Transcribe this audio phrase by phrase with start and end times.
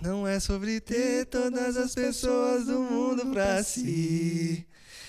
[0.00, 4.64] Não é sobre ter todas as pessoas do mundo pra si.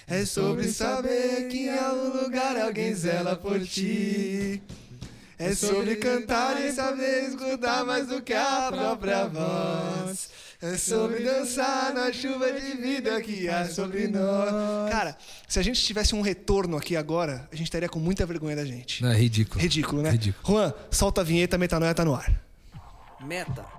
[0.08, 4.62] É sobre saber que em algum lugar alguém zela por ti.
[5.38, 10.30] É sobre cantar e saber escutar mais do que a própria voz.
[10.62, 14.92] É sobre dançar na chuva de vida que há sobre nós.
[14.92, 15.16] Cara,
[15.48, 18.66] se a gente tivesse um retorno aqui agora, a gente estaria com muita vergonha da
[18.66, 19.02] gente.
[19.02, 19.62] Não, é ridículo.
[19.62, 20.10] Ridículo, né?
[20.10, 20.58] Ridículo.
[20.58, 22.42] Juan, solta a vinheta, Metanoia tá no ar.
[23.22, 23.79] Meta.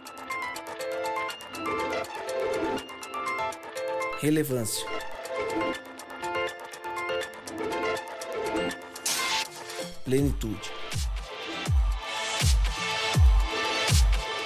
[4.21, 4.85] Relevância.
[10.05, 10.71] Plenitude.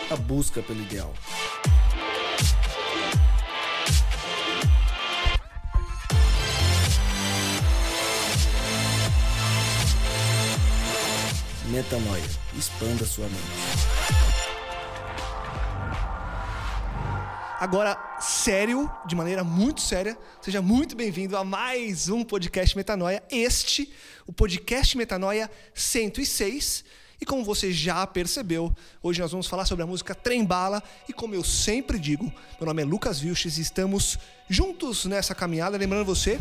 [0.09, 1.13] A busca pelo ideal.
[11.65, 12.23] Metanoia.
[12.57, 14.15] Expanda sua mente.
[17.59, 17.97] Agora,
[18.45, 23.23] sério, de maneira muito séria, seja muito bem-vindo a mais um podcast Metanoia.
[23.31, 23.91] Este,
[24.27, 26.85] o podcast Metanoia 106.
[27.19, 30.83] E como você já percebeu, hoje nós vamos falar sobre a música Trembala.
[31.09, 35.75] E como eu sempre digo, meu nome é Lucas Vilches e estamos juntos nessa caminhada.
[35.75, 36.39] Lembrando você,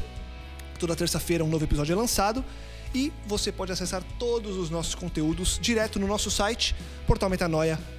[0.79, 2.45] toda terça-feira um novo episódio é lançado.
[2.95, 7.94] E você pode acessar todos os nossos conteúdos direto no nosso site, portalmetanoia.com.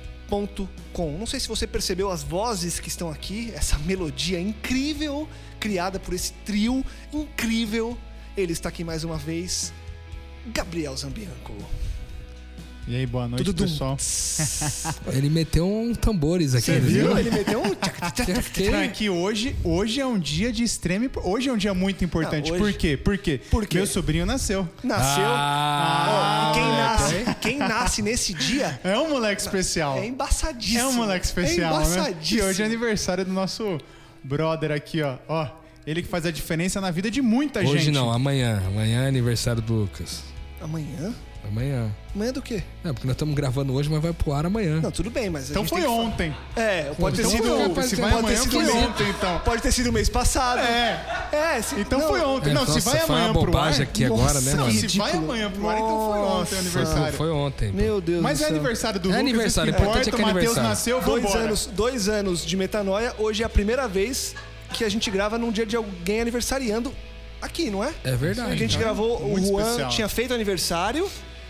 [1.17, 5.27] Não sei se você percebeu as vozes que estão aqui, essa melodia incrível
[5.65, 7.97] criada por esse trio incrível.
[8.37, 9.73] Ele está aqui mais uma vez,
[10.47, 11.53] Gabriel Zambianco.
[12.87, 13.63] E aí, boa noite, Tudo dum.
[13.63, 13.97] pessoal.
[15.11, 16.65] Ele meteu um tambores aqui.
[16.65, 16.79] Você né?
[16.81, 17.17] viu?
[17.17, 17.73] Ele meteu um.
[18.53, 21.09] Que- Não, é que hoje, hoje é um dia de extremo.
[21.23, 22.51] Hoje é um dia muito importante.
[22.51, 22.95] Não, hoje- Por quê?
[22.95, 23.41] Por quê?
[23.49, 23.77] Por quê?
[23.77, 24.69] Meu sobrinho nasceu.
[24.83, 25.23] Nasceu.
[25.25, 26.85] Ah, e quem moleque.
[27.25, 29.97] nasce, quem nasce nesse dia É um moleque especial.
[29.97, 30.79] é embaçadíssimo.
[30.79, 31.85] É um moleque especial, é né?
[31.91, 32.39] embaçadíssimo.
[32.39, 33.79] E hoje é aniversário do nosso
[34.23, 35.15] brother aqui, ó.
[35.27, 35.47] Ó,
[35.87, 37.73] ele que faz a diferença na vida de muita gente.
[37.75, 38.61] Hoje não, amanhã.
[38.67, 40.21] Amanhã é aniversário do Lucas.
[40.61, 41.11] Amanhã?
[41.47, 41.89] Amanhã.
[42.15, 42.63] Amanhã do quê?
[42.83, 44.79] É, porque nós estamos gravando hoje, mas vai pro ar amanhã.
[44.81, 46.35] Não, tudo bem, mas a Então gente foi tem que ontem.
[46.55, 47.43] É, pode ter Então sido.
[47.73, 49.39] foi, Se Pode vai ter amanhã, sido foi mês- ontem, então.
[49.39, 50.59] Pode ter sido mês passado.
[50.59, 51.27] É.
[51.31, 52.49] É, se, Então não, foi ontem.
[52.49, 53.45] É, não, se nossa, vai foi uma amanhã pro ar...
[53.45, 54.89] bobagem aqui agora, né, Nossa, Não, mano?
[54.89, 56.55] se vai amanhã pro ar, então foi ontem o Nossa.
[56.59, 57.13] aniversário.
[57.17, 57.71] Foi ontem.
[57.71, 57.77] pô.
[57.77, 60.09] Meu Deus Mas do é aniversário do É Lucas, aniversário, isso que o importante importa.
[60.09, 60.69] é que é O Matheus aniversário.
[60.69, 63.13] nasceu, Dois anos, dois anos de metanoia.
[63.19, 64.33] Hoje é a primeira vez
[64.73, 66.93] que a gente grava num dia de alguém aniversariando
[67.41, 67.93] aqui, não é?
[68.03, 68.51] É verdade.
[68.51, 68.83] A gente né?
[68.83, 71.07] gravou, o Juan tinha feito aniversário,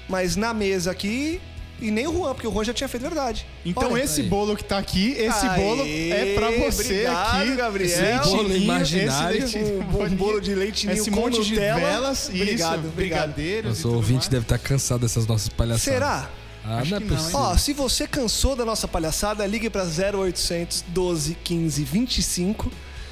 [0.09, 1.41] mas na mesa aqui.
[1.81, 3.45] E nem o Juan, porque o Juan já tinha feito verdade.
[3.65, 4.27] Então Olha, esse aí.
[4.29, 7.55] bolo que tá aqui, esse Aê, bolo é pra você obrigado, aqui.
[7.57, 7.89] Gabriel.
[8.21, 9.43] Esse Bolo imaginário.
[9.43, 12.63] Esse leitinho, um, um bolo de leite ninho Esse com monte de velas, Obrigado, isso,
[12.63, 12.95] obrigado.
[12.95, 14.27] brigadeiros Nosso ouvinte mais.
[14.29, 15.81] deve estar cansado dessas nossas palhaçadas.
[15.81, 16.29] Será?
[16.63, 17.39] Ah, Acho não é possível.
[17.39, 22.71] Ó, se você cansou da nossa palhaçada, ligue pra 0800 12 15 25.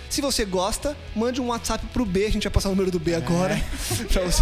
[0.09, 3.00] Se você gosta, mande um WhatsApp pro B, a gente vai passar o número do
[3.00, 3.62] B agora.
[4.09, 4.42] pra, você,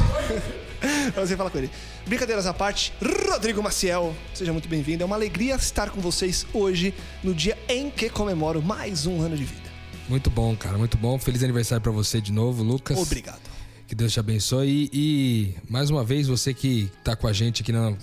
[1.15, 1.69] você falar com ele.
[2.07, 2.91] Brincadeiras à parte,
[3.29, 5.03] Rodrigo Maciel, seja muito bem-vindo.
[5.03, 6.93] É uma alegria estar com vocês hoje,
[7.23, 9.69] no dia em que comemoro mais um ano de vida.
[10.09, 11.17] Muito bom, cara, muito bom.
[11.19, 12.97] Feliz aniversário pra você de novo, Lucas.
[12.97, 13.39] Obrigado.
[13.87, 14.67] Que Deus te abençoe.
[14.69, 17.93] E, e, mais uma vez, você que tá com a gente aqui na-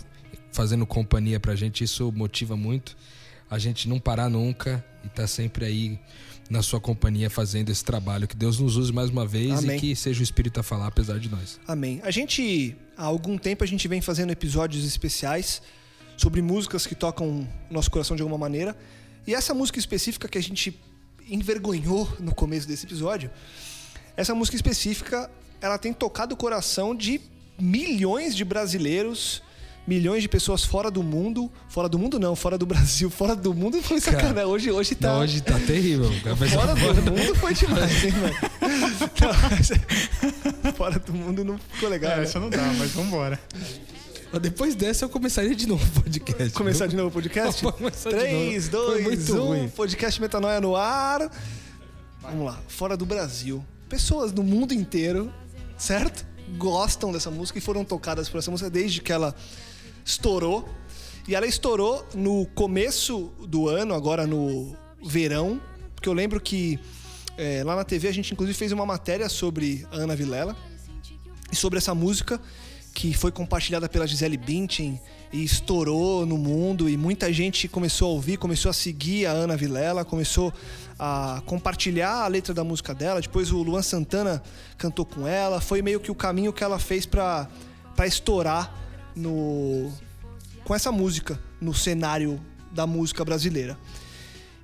[0.52, 2.96] fazendo companhia pra gente, isso motiva muito.
[3.50, 5.98] A gente não parar nunca e tá sempre aí
[6.48, 8.26] na sua companhia fazendo esse trabalho.
[8.26, 9.76] Que Deus nos use mais uma vez Amém.
[9.76, 11.60] e que seja o Espírito a falar, apesar de nós.
[11.66, 12.00] Amém.
[12.02, 15.60] A gente, há algum tempo, a gente vem fazendo episódios especiais
[16.16, 18.76] sobre músicas que tocam nosso coração de alguma maneira.
[19.26, 20.78] E essa música específica que a gente
[21.28, 23.30] envergonhou no começo desse episódio,
[24.16, 25.30] essa música específica,
[25.60, 27.20] ela tem tocado o coração de
[27.58, 29.42] milhões de brasileiros,
[29.88, 33.54] milhões de pessoas fora do mundo, fora do mundo não, fora do Brasil, fora do
[33.54, 34.44] mundo foi sacanagem.
[34.44, 35.14] Hoje, hoje tá.
[35.14, 36.10] Não, hoje tá terrível.
[36.52, 38.34] Fora do mundo foi demais, hein, mano?
[39.18, 42.12] Não, mas- fora do mundo não ficou legal.
[42.12, 42.22] É, né?
[42.22, 43.40] essa não dá, mas vambora.
[44.40, 46.52] Depois dessa eu começaria de novo o podcast.
[46.52, 46.90] Começar viu?
[46.90, 47.62] de novo o podcast?
[47.62, 48.86] Começar de 3, novo.
[48.86, 49.68] Foi 2, muito 1, ruim.
[49.70, 51.30] podcast Metanoia no ar.
[52.20, 53.64] Vamos lá, fora do Brasil.
[53.88, 55.32] Pessoas do mundo inteiro,
[55.76, 56.24] certo?
[56.56, 59.34] Gostam dessa música e foram tocadas por essa música desde que ela
[60.08, 60.66] estourou.
[61.28, 64.74] E ela estourou no começo do ano, agora no
[65.04, 65.60] verão,
[65.94, 66.80] porque eu lembro que
[67.36, 70.56] é, lá na TV a gente inclusive fez uma matéria sobre a Ana Vilela
[71.52, 72.40] e sobre essa música
[72.94, 74.98] que foi compartilhada pela Gisele Bündchen
[75.30, 79.56] e estourou no mundo e muita gente começou a ouvir, começou a seguir a Ana
[79.56, 80.52] Vilela, começou
[80.98, 83.20] a compartilhar a letra da música dela.
[83.20, 84.42] Depois o Luan Santana
[84.78, 85.60] cantou com ela.
[85.60, 87.46] Foi meio que o caminho que ela fez para
[87.94, 88.87] para estourar
[89.18, 89.92] no
[90.64, 93.78] com essa música no cenário da música brasileira.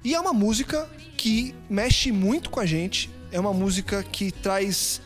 [0.02, 5.00] E é uma música que mexe muito com a gente, é uma música que traz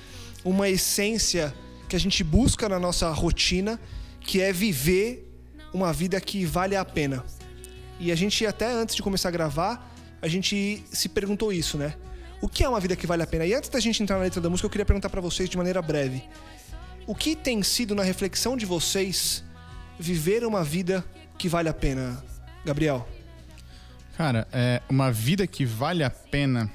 [0.44, 1.54] uma essência
[1.88, 3.80] que a gente busca na nossa rotina,
[4.20, 5.24] que é viver
[5.72, 7.24] uma vida que vale a pena.
[8.00, 11.94] E a gente, até antes de começar a gravar, a gente se perguntou isso, né?
[12.40, 13.46] O que é uma vida que vale a pena?
[13.46, 15.56] E antes da gente entrar na letra da música, eu queria perguntar para vocês de
[15.56, 16.22] maneira breve.
[17.08, 19.42] O que tem sido, na reflexão de vocês,
[19.98, 21.02] viver uma vida
[21.38, 22.22] que vale a pena,
[22.62, 23.08] Gabriel?
[24.14, 26.70] Cara, é uma vida que vale a pena,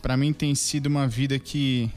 [0.00, 1.90] para mim tem sido uma vida que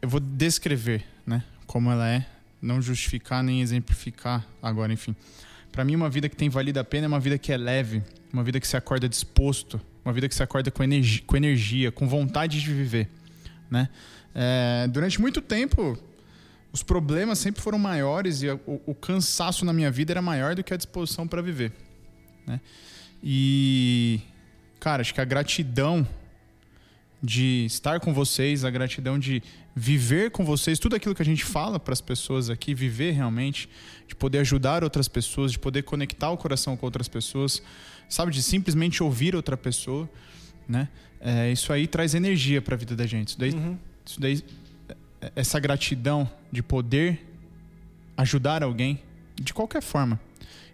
[0.00, 2.24] eu vou descrever, né, como ela é,
[2.62, 5.14] não justificar nem exemplificar agora, enfim.
[5.70, 8.02] Para mim uma vida que tem valido a pena é uma vida que é leve,
[8.32, 11.92] uma vida que se acorda disposto, uma vida que se acorda com, energia, com, energia,
[11.92, 13.10] com vontade de viver,
[13.70, 13.90] né?
[14.34, 15.98] É, durante muito tempo
[16.72, 20.64] os problemas sempre foram maiores e o, o, cansaço na minha vida era maior do
[20.64, 21.70] que a disposição para viver,
[22.46, 22.60] né?
[23.22, 24.20] E
[24.80, 26.06] cara, acho que a gratidão
[27.22, 29.42] de estar com vocês, a gratidão de
[29.76, 33.68] viver com vocês, tudo aquilo que a gente fala para as pessoas aqui, viver realmente,
[34.08, 37.62] de poder ajudar outras pessoas, de poder conectar o coração com outras pessoas,
[38.08, 40.10] sabe, de simplesmente ouvir outra pessoa,
[40.68, 40.88] né?
[41.20, 43.28] É, isso aí traz energia para a vida da gente.
[43.28, 43.78] Isso daí, uhum.
[44.04, 44.42] Isso daí,
[45.36, 47.26] essa gratidão de poder
[48.16, 49.00] ajudar alguém
[49.34, 50.20] de qualquer forma,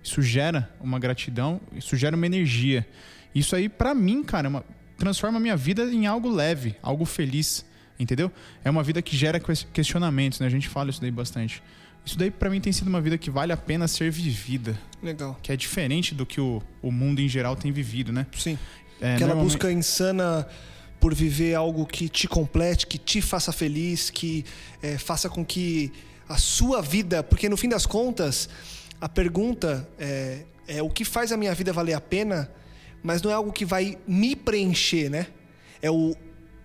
[0.03, 2.87] isso gera uma gratidão, isso gera uma energia.
[3.35, 4.65] Isso aí, para mim, cara, é uma,
[4.97, 7.65] transforma a minha vida em algo leve, algo feliz,
[7.99, 8.33] entendeu?
[8.65, 9.41] É uma vida que gera
[9.73, 10.47] questionamentos, né?
[10.47, 11.63] A gente fala isso daí bastante.
[12.05, 14.79] Isso daí para mim tem sido uma vida que vale a pena ser vivida.
[15.03, 15.39] Legal.
[15.43, 18.27] Que é diferente do que o, o mundo em geral tem vivido, né?
[18.37, 18.59] Sim.
[19.01, 19.53] É, Aquela normalmente...
[19.53, 20.47] busca insana
[21.01, 24.45] por viver algo que te complete, que te faça feliz, que
[24.83, 25.93] é, faça com que
[26.29, 28.49] a sua vida, porque no fim das contas,
[29.01, 32.51] a pergunta é, é o que faz a minha vida valer a pena
[33.03, 35.29] mas não é algo que vai me preencher, né?
[35.81, 36.17] É o,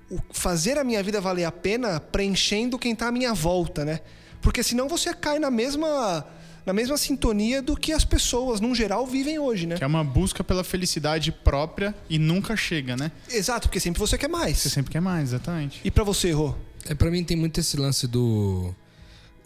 [0.10, 4.00] o fazer a minha vida valer a pena preenchendo quem está à minha volta, né?
[4.42, 6.26] Porque senão você cai na mesma
[6.66, 9.76] na mesma sintonia do que as pessoas, num geral, vivem hoje, né?
[9.76, 13.12] Que é uma busca pela felicidade própria e nunca chega, né?
[13.30, 14.58] Exato, porque sempre você quer mais.
[14.58, 15.82] Você sempre quer mais, exatamente.
[15.84, 16.56] E para você, Rô?
[16.88, 18.74] É, para mim tem muito esse lance do.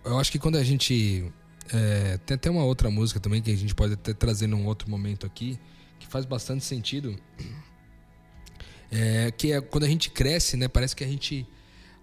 [0.06, 1.32] Eu acho que quando a gente.
[1.74, 4.90] É, tem até uma outra música também que a gente pode até trazer num outro
[4.90, 5.60] momento aqui,
[6.00, 7.18] que faz bastante sentido.
[8.90, 10.68] É, que é quando a gente cresce, né?
[10.68, 11.46] Parece que a gente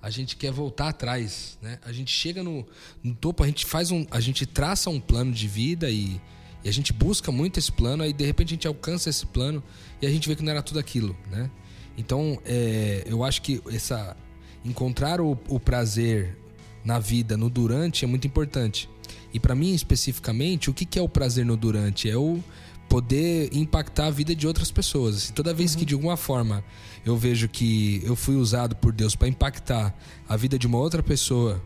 [0.05, 1.79] a gente quer voltar atrás, né?
[1.83, 2.67] A gente chega no,
[3.03, 6.21] no topo, a gente faz um, a gente traça um plano de vida e,
[6.63, 9.63] e, a gente busca muito esse plano, aí de repente a gente alcança esse plano
[10.03, 11.51] e a gente vê que não era tudo aquilo, né?
[11.97, 14.15] Então, é, eu acho que essa
[14.63, 16.37] encontrar o, o prazer
[16.85, 18.91] na vida, no durante, é muito importante.
[19.33, 22.11] E para mim especificamente, o que, que é o prazer no durante?
[22.11, 22.45] É o
[22.89, 25.17] poder impactar a vida de outras pessoas.
[25.17, 25.79] Assim, toda vez uhum.
[25.79, 26.65] que de alguma forma
[27.05, 29.95] eu vejo que eu fui usado por Deus para impactar
[30.29, 31.63] a vida de uma outra pessoa,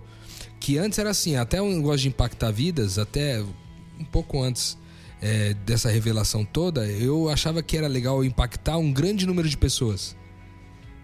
[0.58, 3.42] que antes era assim, até um negócio de impactar vidas, até
[3.98, 4.76] um pouco antes
[5.20, 10.16] é, dessa revelação toda, eu achava que era legal impactar um grande número de pessoas.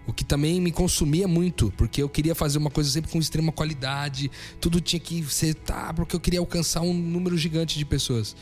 [0.07, 3.51] O que também me consumia muito, porque eu queria fazer uma coisa sempre com extrema
[3.51, 4.29] qualidade,
[4.61, 8.35] tudo tinha que ser, tá, porque eu queria alcançar um número gigante de pessoas.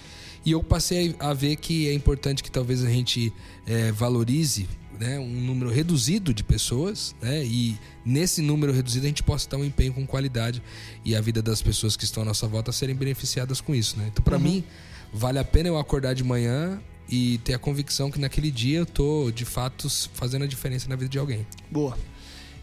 [0.46, 3.34] E eu passei a ver que é importante que talvez a gente
[3.66, 4.68] é, valorize
[5.00, 9.58] né, um número reduzido de pessoas, né, e nesse número reduzido a gente possa dar
[9.58, 10.62] um empenho com qualidade
[11.04, 13.98] e a vida das pessoas que estão à nossa volta serem beneficiadas com isso.
[13.98, 14.10] Né?
[14.12, 14.44] Então, para uhum.
[14.44, 14.64] mim,
[15.12, 18.86] vale a pena eu acordar de manhã e ter a convicção que naquele dia eu
[18.86, 21.46] tô de fato fazendo a diferença na vida de alguém.
[21.70, 21.98] Boa.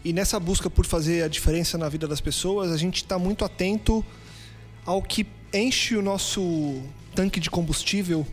[0.03, 3.45] E nessa busca por fazer a diferença na vida das pessoas, a gente está muito
[3.45, 4.03] atento
[4.83, 6.81] ao que enche o nosso
[7.15, 8.25] tanque de combustível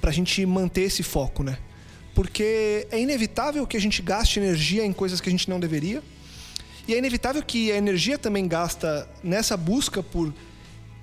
[0.00, 1.58] para a gente manter esse foco, né?
[2.14, 6.02] Porque é inevitável que a gente gaste energia em coisas que a gente não deveria.
[6.86, 10.32] E é inevitável que a energia também gasta nessa busca por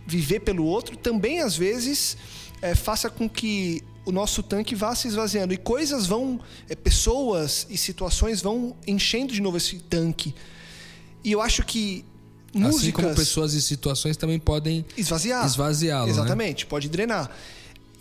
[0.05, 2.17] viver pelo outro, também às vezes
[2.61, 5.53] é, faça com que o nosso tanque vá se esvaziando.
[5.53, 6.39] E coisas vão,
[6.69, 10.33] é, pessoas e situações vão enchendo de novo esse tanque.
[11.23, 12.05] E eu acho que
[12.53, 12.81] músicas...
[12.81, 15.45] Assim como pessoas e situações também podem esvaziar.
[15.45, 16.07] Esvaziá-lo.
[16.07, 16.11] Né?
[16.11, 16.69] Exatamente, né?
[16.69, 17.29] pode drenar.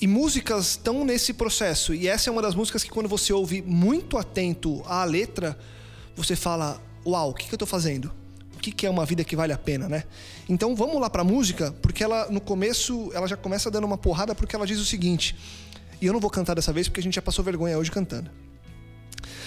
[0.00, 1.94] E músicas estão nesse processo.
[1.94, 5.58] E essa é uma das músicas que, quando você ouve muito atento à letra,
[6.16, 8.10] você fala: Uau, o que, que eu tô fazendo?
[8.56, 10.04] O que, que é uma vida que vale a pena, né?
[10.48, 14.34] Então vamos lá pra música, porque ela, no começo, ela já começa dando uma porrada,
[14.34, 15.36] porque ela diz o seguinte.
[16.00, 18.30] E eu não vou cantar dessa vez, porque a gente já passou vergonha hoje cantando.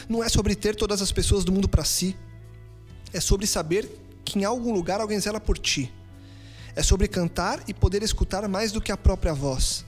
[0.07, 2.15] Não é sobre ter todas as pessoas do mundo para si.
[3.12, 3.89] É sobre saber
[4.34, 5.94] que em algum lugar alguém zela por ti.
[6.75, 9.86] É sobre cantar e poder escutar mais do que a própria voz.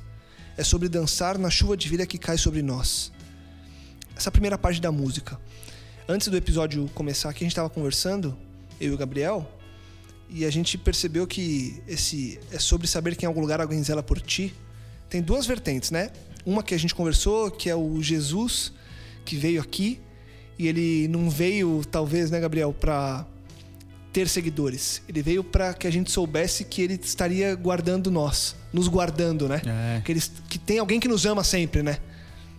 [0.56, 3.12] É sobre dançar na chuva de vida que cai sobre nós.
[4.16, 5.40] Essa primeira parte da música.
[6.08, 8.38] Antes do episódio começar aqui, a gente estava conversando,
[8.80, 9.52] eu e o Gabriel,
[10.30, 14.04] e a gente percebeu que esse é sobre saber que em algum lugar alguém zela
[14.04, 14.54] por ti.
[15.10, 16.12] Tem duas vertentes, né?
[16.46, 18.72] Uma que a gente conversou, que é o Jesus
[19.26, 20.00] que veio aqui
[20.58, 23.26] e ele não veio, talvez, né, Gabriel, para
[24.16, 25.02] ter seguidores.
[25.10, 29.62] Ele veio para que a gente soubesse que ele estaria guardando nós, nos guardando, né?
[29.66, 30.02] É.
[30.06, 31.98] Que, ele, que tem alguém que nos ama sempre, né?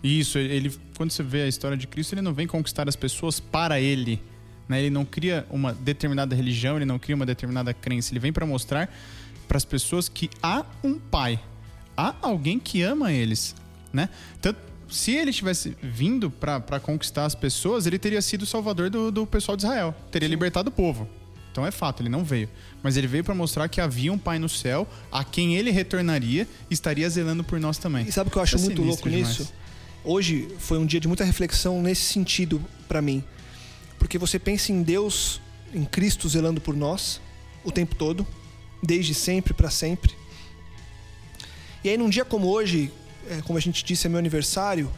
[0.03, 3.39] Isso, ele quando você vê a história de Cristo, ele não vem conquistar as pessoas
[3.39, 4.21] para ele.
[4.69, 4.81] Né?
[4.81, 8.13] Ele não cria uma determinada religião, ele não cria uma determinada crença.
[8.13, 8.87] Ele vem para mostrar
[9.47, 11.39] para as pessoas que há um pai,
[11.95, 13.55] há alguém que ama eles,
[13.91, 14.09] né?
[14.41, 14.59] Tanto,
[14.89, 19.25] se ele tivesse vindo para conquistar as pessoas, ele teria sido o salvador do, do
[19.25, 21.07] pessoal de Israel, teria libertado o povo.
[21.57, 22.47] Então é fato, ele não veio.
[22.83, 26.47] Mas ele veio para mostrar que havia um pai no céu a quem ele retornaria
[26.69, 28.07] e estaria zelando por nós também.
[28.07, 29.51] E sabe o que eu acho é muito louco nisso?
[30.03, 33.23] Hoje foi um dia de muita reflexão nesse sentido para mim.
[33.97, 35.41] Porque você pensa em Deus,
[35.73, 37.19] em Cristo zelando por nós
[37.63, 38.25] o tempo todo,
[38.83, 40.13] desde sempre para sempre.
[41.83, 42.91] E aí num dia como hoje,
[43.31, 44.91] é, como a gente disse, é meu aniversário,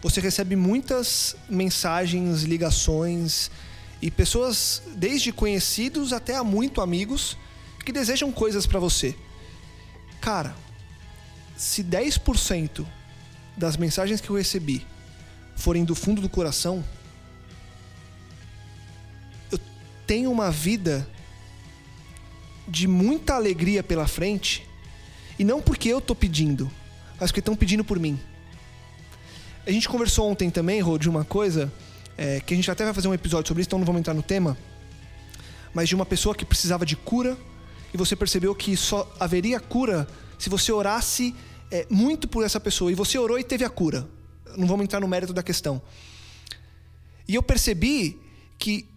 [0.00, 3.50] você recebe muitas mensagens, ligações
[4.04, 7.38] e pessoas desde conhecidos até a muito amigos
[7.86, 9.16] que desejam coisas para você.
[10.20, 10.54] Cara,
[11.56, 12.84] se 10%
[13.56, 14.86] das mensagens que eu recebi
[15.56, 16.84] forem do fundo do coração,
[19.50, 19.58] eu
[20.06, 21.08] tenho uma vida
[22.68, 24.68] de muita alegria pela frente,
[25.38, 26.70] e não porque eu tô pedindo,
[27.18, 28.20] mas porque estão pedindo por mim.
[29.66, 31.72] A gente conversou ontem também, Rô, de uma coisa,
[32.16, 34.14] é, que a gente até vai fazer um episódio sobre isso, então não vamos entrar
[34.14, 34.56] no tema,
[35.72, 37.36] mas de uma pessoa que precisava de cura,
[37.92, 40.06] e você percebeu que só haveria cura
[40.38, 41.34] se você orasse
[41.70, 44.08] é, muito por essa pessoa, e você orou e teve a cura.
[44.56, 45.82] Não vamos entrar no mérito da questão.
[47.26, 48.20] E eu percebi
[48.58, 48.88] que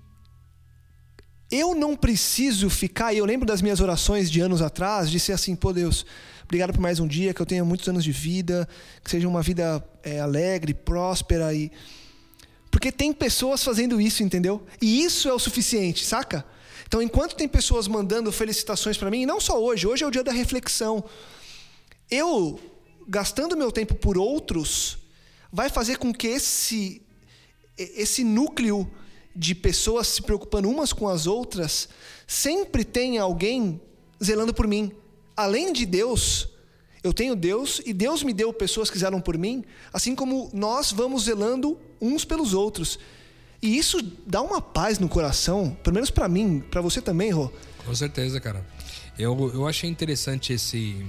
[1.50, 5.31] eu não preciso ficar, e eu lembro das minhas orações de anos atrás, de ser
[5.31, 6.05] assim, pô Deus,
[6.43, 8.67] obrigado por mais um dia, que eu tenha muitos anos de vida,
[9.03, 11.71] que seja uma vida é, alegre, próspera e.
[12.77, 14.63] Porque tem pessoas fazendo isso, entendeu?
[14.79, 16.46] E isso é o suficiente, saca?
[16.86, 20.12] Então, enquanto tem pessoas mandando felicitações para mim, e não só hoje, hoje é o
[20.12, 21.03] dia da reflexão.
[22.07, 22.60] Eu,
[23.07, 25.00] gastando meu tempo por outros,
[25.51, 27.01] vai fazer com que esse,
[27.75, 28.88] esse núcleo
[29.36, 31.89] de pessoas se preocupando umas com as outras
[32.27, 33.81] sempre tenha alguém
[34.24, 34.91] zelando por mim.
[35.36, 36.48] Além de Deus,
[37.07, 40.91] eu tenho Deus e Deus me deu pessoas que zelam por mim, assim como nós
[40.91, 42.99] vamos zelando uns pelos outros.
[43.61, 47.51] E isso dá uma paz no coração, pelo menos para mim, para você também, Rô.
[47.85, 48.65] Com certeza, cara.
[49.17, 51.05] Eu, eu achei interessante esse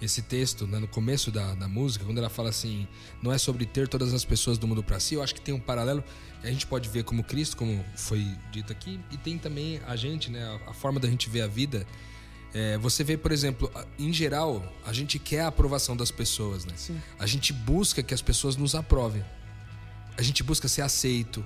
[0.00, 2.88] esse texto né, no começo da, da música, quando ela fala assim,
[3.22, 5.14] não é sobre ter todas as pessoas do mundo para si.
[5.14, 6.02] Eu acho que tem um paralelo
[6.42, 10.30] a gente pode ver como Cristo, como foi dito aqui, e tem também a gente,
[10.30, 11.86] né, a, a forma da gente ver a vida.
[12.54, 16.74] É, você vê, por exemplo, em geral, a gente quer a aprovação das pessoas, né?
[16.76, 17.00] Sim.
[17.18, 19.24] A gente busca que as pessoas nos aprovem.
[20.16, 21.44] A gente busca ser aceito,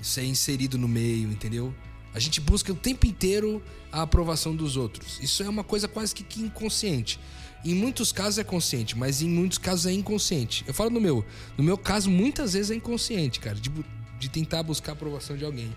[0.00, 1.74] ser inserido no meio, entendeu?
[2.14, 3.62] A gente busca o tempo inteiro
[3.92, 5.18] a aprovação dos outros.
[5.22, 7.20] Isso é uma coisa quase que, inconsciente.
[7.64, 10.64] Em muitos casos é consciente, mas em muitos casos é inconsciente.
[10.66, 11.24] Eu falo no meu.
[11.56, 13.70] No meu caso, muitas vezes é inconsciente, cara, de,
[14.18, 15.74] de tentar buscar a aprovação de alguém.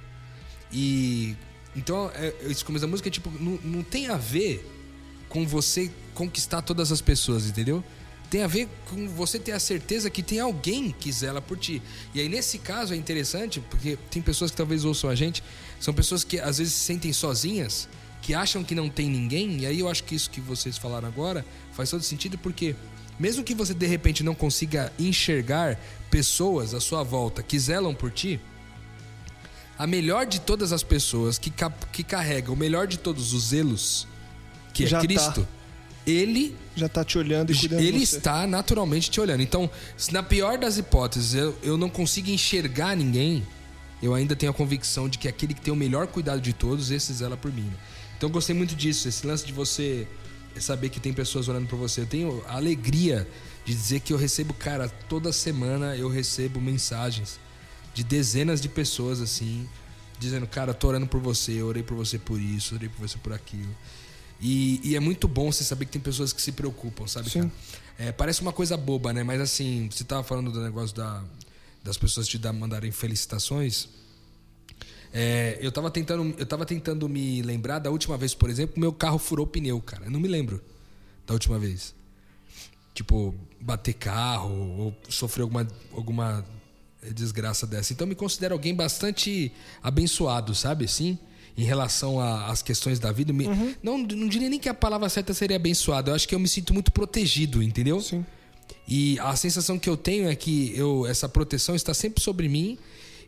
[0.72, 1.36] E.
[1.76, 4.66] Então, é, esse começo da música é tipo, não, não tem a ver
[5.30, 7.84] com você conquistar todas as pessoas, entendeu?
[8.30, 11.82] Tem a ver com você ter a certeza que tem alguém que zela por ti.
[12.14, 15.44] E aí, nesse caso, é interessante, porque tem pessoas que talvez ouçam a gente,
[15.80, 17.88] são pessoas que às vezes se sentem sozinhas,
[18.22, 21.08] que acham que não tem ninguém, e aí eu acho que isso que vocês falaram
[21.08, 22.76] agora faz todo sentido, porque
[23.20, 28.12] mesmo que você de repente não consiga enxergar pessoas à sua volta que zelam por
[28.12, 28.40] ti,
[29.82, 31.52] a melhor de todas as pessoas que,
[31.92, 34.08] que carrega o melhor de todos os zelos,
[34.76, 35.08] que Já é tá.
[35.08, 35.48] Cristo,
[36.06, 39.42] ele Já tá te olhando e cuidando ele está naturalmente te olhando.
[39.42, 43.42] Então, se na pior das hipóteses eu, eu não consigo enxergar ninguém,
[44.04, 46.92] eu ainda tenho a convicção de que aquele que tem o melhor cuidado de todos,
[46.92, 47.64] esse zela por mim.
[47.64, 47.78] né?
[48.16, 50.08] Então, eu gostei muito disso, esse lance de você
[50.56, 52.02] é saber que tem pessoas orando por você.
[52.02, 53.28] Eu tenho a alegria
[53.66, 57.40] de dizer que eu recebo, cara, toda semana eu recebo mensagens
[57.94, 59.68] de dezenas de pessoas assim,
[60.20, 63.18] dizendo, cara, tô orando por você, eu orei por você por isso, orei por você
[63.18, 63.76] por aquilo.
[64.40, 67.42] E, e é muito bom você saber que tem pessoas que se preocupam, sabe, Sim.
[67.42, 67.52] cara?
[67.98, 69.24] É, parece uma coisa boba, né?
[69.24, 71.24] Mas assim, você tava falando do negócio da,
[71.84, 73.88] das pessoas te dar, mandarem felicitações.
[75.14, 78.94] É, eu, tava tentando, eu tava tentando me lembrar da última vez, por exemplo, meu
[78.94, 80.06] carro furou pneu, cara.
[80.06, 80.62] Eu não me lembro
[81.28, 81.94] da última vez.
[82.96, 86.46] Tipo, bater carro ou sofrer alguma, alguma
[87.14, 87.94] desgraça dessa.
[87.94, 90.86] Então eu me considero alguém bastante abençoado, sabe?
[90.86, 91.18] Assim,
[91.58, 93.34] em relação às questões da vida.
[93.34, 93.48] Me-
[93.82, 96.12] não, não diria nem que a palavra certa seria abençoado.
[96.12, 98.00] Eu acho que eu me sinto muito protegido, entendeu?
[98.02, 98.26] Sim.
[98.88, 102.78] E a sensação que eu tenho é que eu, essa proteção está sempre sobre mim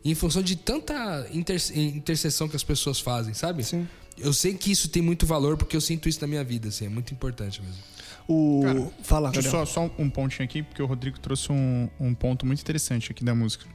[0.06, 3.64] em função de tanta inter, intercessão que as pessoas fazem, sabe?
[3.64, 3.88] Sim.
[4.18, 6.86] Eu sei que isso tem muito valor porque eu sinto isso na minha vida, assim,
[6.86, 7.82] é muito importante mesmo.
[8.28, 8.62] O...
[8.64, 9.52] Cara, Fala, Gabriel.
[9.52, 13.24] só, só um pontinho aqui, porque o Rodrigo trouxe um, um ponto muito interessante aqui
[13.24, 13.66] da música.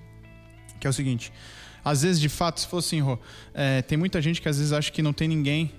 [0.80, 1.32] Que é o seguinte:
[1.84, 3.18] às vezes, de fato, se for assim, Rô,
[3.52, 5.72] é, tem muita gente que às vezes acha que não tem ninguém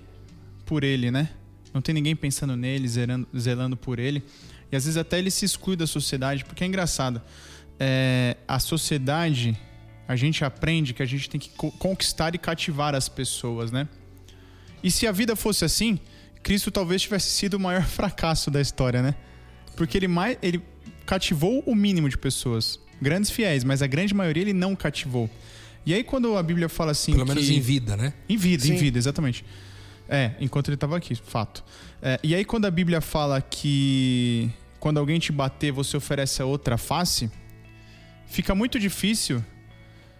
[0.64, 1.30] por ele, né?
[1.74, 4.22] Não tem ninguém pensando nele, zelando, zelando por ele.
[4.70, 7.20] E às vezes até ele se exclui da sociedade, porque é engraçado.
[7.78, 9.58] É, a sociedade,
[10.06, 13.88] a gente aprende que a gente tem que co- conquistar e cativar as pessoas, né?
[14.82, 15.98] E se a vida fosse assim,
[16.42, 19.14] Cristo talvez tivesse sido o maior fracasso da história, né?
[19.76, 20.62] Porque ele, mais, ele
[21.06, 22.78] cativou o mínimo de pessoas.
[23.00, 25.30] Grandes fiéis, mas a grande maioria ele não cativou.
[25.86, 27.34] E aí quando a Bíblia fala assim Pelo que...
[27.34, 28.12] menos em vida, né?
[28.28, 28.74] Em vida, Sim.
[28.74, 29.44] em vida, exatamente.
[30.12, 31.64] É, enquanto ele estava aqui, fato.
[32.02, 36.44] É, e aí, quando a Bíblia fala que quando alguém te bater, você oferece a
[36.44, 37.30] outra face,
[38.26, 39.44] fica muito difícil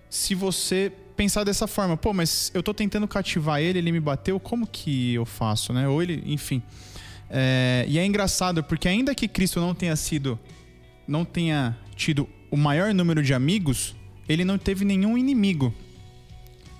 [0.08, 1.96] se você pensar dessa forma.
[1.98, 5.86] Pô, mas eu tô tentando cativar ele, ele me bateu, como que eu faço, né?
[5.86, 6.62] Ou ele, enfim.
[7.28, 10.38] É, e é engraçado porque ainda que Cristo não tenha sido,
[11.06, 13.94] não tenha tido o maior número de amigos,
[14.26, 15.74] ele não teve nenhum inimigo.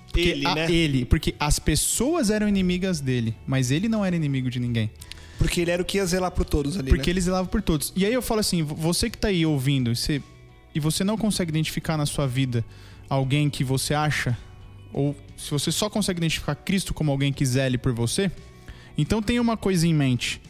[0.09, 0.73] Porque Ele, a- né?
[0.73, 4.91] ele, porque as pessoas eram inimigas dele, mas ele não era inimigo de ninguém.
[5.39, 7.13] Porque ele era o que ia zelar por todos ali, Porque né?
[7.13, 7.93] ele zelava por todos.
[7.95, 10.21] E aí eu falo assim, vo- você que tá aí ouvindo, você,
[10.75, 12.65] e você não consegue identificar na sua vida
[13.11, 14.39] alguém que você acha,
[14.93, 18.31] ou se você só consegue identificar Cristo como alguém que zele por você,
[18.97, 20.41] então tenha uma coisa em mente.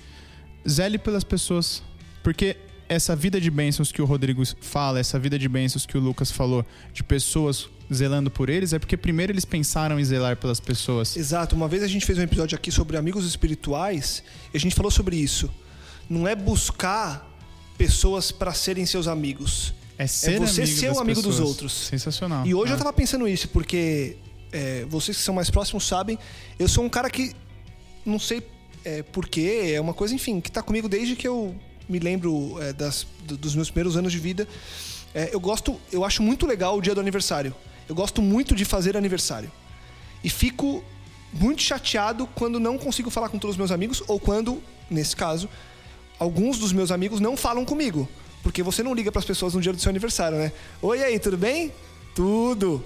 [0.69, 1.83] Zele pelas pessoas.
[2.23, 2.57] Porque
[2.89, 6.31] essa vida de bênçãos que o Rodrigo fala, essa vida de bênçãos que o Lucas
[6.31, 11.17] falou, de pessoas zelando por eles, é porque primeiro eles pensaram em zelar pelas pessoas.
[11.17, 11.57] Exato.
[11.57, 14.91] Uma vez a gente fez um episódio aqui sobre amigos espirituais e a gente falou
[14.91, 15.51] sobre isso.
[16.09, 17.27] Não é buscar
[17.79, 19.73] pessoas para serem seus amigos.
[20.03, 21.49] É ser você amigo ser um amigo dos pessoas.
[21.51, 21.73] outros.
[21.73, 22.47] Sensacional.
[22.47, 22.75] E hoje Ah.
[22.75, 24.17] eu tava pensando isso, porque
[24.53, 26.19] é, vocês que são mais próximos sabem,
[26.59, 27.35] eu sou um cara que
[28.05, 28.43] não sei
[28.85, 31.55] é, porquê, é uma coisa, enfim, que tá comigo desde que eu
[31.87, 34.49] me lembro é, das, do- dos meus primeiros anos de vida.
[35.15, 37.55] É, eu gosto, eu acho muito legal o dia do aniversário.
[37.89, 39.53] Eu gosto muito de fazer aniversário.
[40.25, 40.83] E fico
[41.33, 45.47] muito chateado quando não consigo falar com todos os meus amigos, ou quando, nesse caso,
[46.19, 48.09] alguns dos meus amigos não falam comigo.
[48.43, 50.53] Porque você não liga para as pessoas no dia do seu aniversário, né?
[50.81, 51.73] Oi, aí, tudo bem?
[52.15, 52.83] Tudo.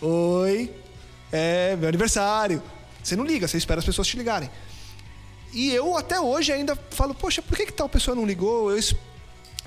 [0.00, 0.70] Oi.
[1.32, 2.62] É, meu aniversário.
[3.02, 4.48] Você não liga, você espera as pessoas te ligarem.
[5.52, 8.70] E eu até hoje ainda falo, poxa, por que, que tal pessoa não ligou?
[8.70, 8.82] Eu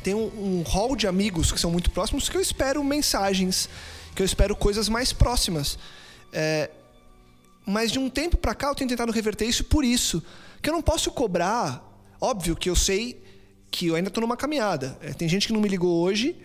[0.03, 3.69] tenho um, hall de amigos que são muito próximos que eu espero mensagens,
[4.15, 5.77] que eu espero coisas mais próximas.
[6.31, 6.69] É,
[7.65, 10.23] mas de um tempo pra cá eu tenho tentado reverter isso por isso.
[10.61, 11.83] Que eu não posso cobrar.
[12.19, 13.21] Óbvio que eu sei
[13.71, 14.97] que eu ainda tô numa caminhada.
[15.01, 16.35] É, tem gente que não me ligou hoje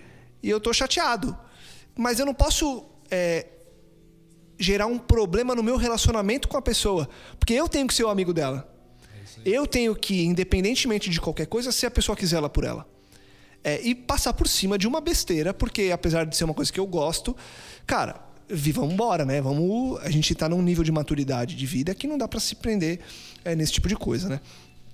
[0.43, 1.37] e eu tô chateado.
[1.97, 3.47] Mas eu não posso é,
[4.59, 7.09] gerar um problema no meu relacionamento com a pessoa.
[7.39, 8.69] Porque eu tenho que ser o amigo dela.
[9.45, 12.87] Eu tenho que, independentemente de qualquer coisa, ser a pessoa que zela por ela.
[13.65, 16.81] É, e passar por cima de uma besteira, porque apesar de ser uma coisa que
[16.81, 17.37] eu gosto,
[17.87, 19.41] cara, vamos embora, né?
[19.41, 22.57] Vamos, a gente tá num nível de maturidade de vida que não dá pra se
[22.57, 23.01] prender
[23.45, 24.41] é, nesse tipo de coisa, né?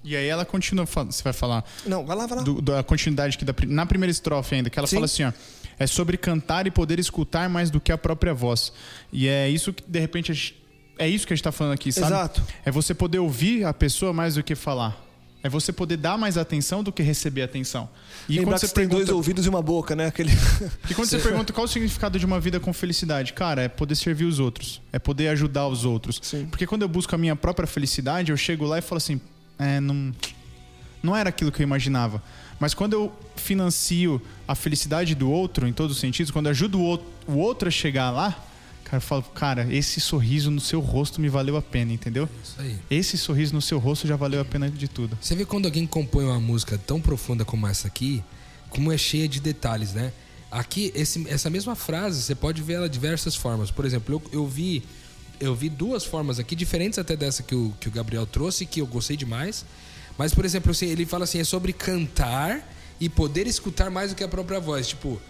[0.04, 2.44] E aí ela continua, fal- você vai falar Não, vai lá, vai lá.
[2.44, 4.96] do- da continuidade que da, na primeira estrofe ainda, que ela Sim.
[4.96, 5.32] fala assim, ó,
[5.78, 8.72] é sobre cantar e poder escutar mais do que a própria voz.
[9.12, 10.56] E é isso que de repente gente-
[10.98, 12.06] é isso que a gente tá falando aqui, sabe?
[12.06, 12.42] Exato.
[12.64, 15.04] É você poder ouvir a pessoa mais do que falar.
[15.40, 17.88] É você poder dar mais atenção do que receber atenção.
[18.28, 20.06] E Lembrar quando que você você tem dois pergunta, ouvidos e uma boca, né?
[20.06, 20.30] Aquele...
[20.90, 23.94] e quando você pergunta qual o significado de uma vida com felicidade, cara, é poder
[23.94, 26.18] servir os outros, é poder ajudar os outros.
[26.22, 26.46] Sim.
[26.46, 29.20] Porque quando eu busco a minha própria felicidade, eu chego lá e falo assim,
[29.58, 30.12] é, não,
[31.02, 32.22] não era aquilo que eu imaginava.
[32.60, 36.78] Mas quando eu financio a felicidade do outro, em todos os sentidos, quando eu ajudo
[36.78, 38.44] o outro, o outro a chegar lá,
[38.84, 42.26] Cara, eu falo, cara, esse sorriso no seu rosto me valeu a pena, entendeu?
[42.42, 42.74] Isso aí.
[42.90, 45.18] Esse sorriso no seu rosto já valeu a pena de tudo.
[45.20, 48.24] Você vê quando alguém compõe uma música tão profunda como essa aqui,
[48.70, 50.10] como é cheia de detalhes, né?
[50.50, 53.70] Aqui, esse- essa mesma frase, você pode ver ela de diversas formas.
[53.70, 54.82] Por exemplo, eu, eu vi
[55.40, 58.80] eu vi duas formas aqui, diferentes até dessa que o, que o Gabriel trouxe, que
[58.80, 59.64] eu gostei demais.
[60.16, 62.66] Mas, por exemplo, assim, ele fala assim, é sobre cantar
[63.00, 64.88] e poder escutar mais do que a própria voz.
[64.88, 65.20] Tipo,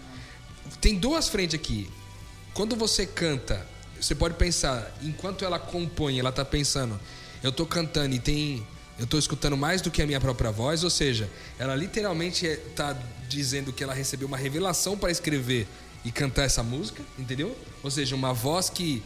[0.81, 1.89] tem duas frentes aqui.
[2.53, 3.65] Quando você canta,
[3.99, 6.99] você pode pensar, enquanto ela compõe, ela tá pensando,
[7.43, 8.65] eu tô cantando e tem.
[8.97, 12.57] Eu tô escutando mais do que a minha própria voz, ou seja, ela literalmente é-
[12.75, 12.97] tá
[13.29, 15.67] dizendo que ela recebeu uma revelação para escrever
[16.03, 17.55] e cantar essa música, entendeu?
[17.83, 19.01] Ou seja, uma voz que.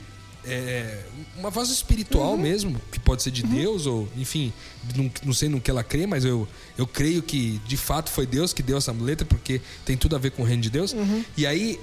[0.46, 1.00] É,
[1.38, 4.52] uma voz espiritual mesmo, que pode ser de Deus, ou enfim,
[4.96, 8.26] não, não sei no que ela crê, mas eu, eu creio que de fato foi
[8.26, 10.94] Deus que deu essa letra, porque tem tudo a ver com o reino de Deus.
[11.38, 11.80] E aí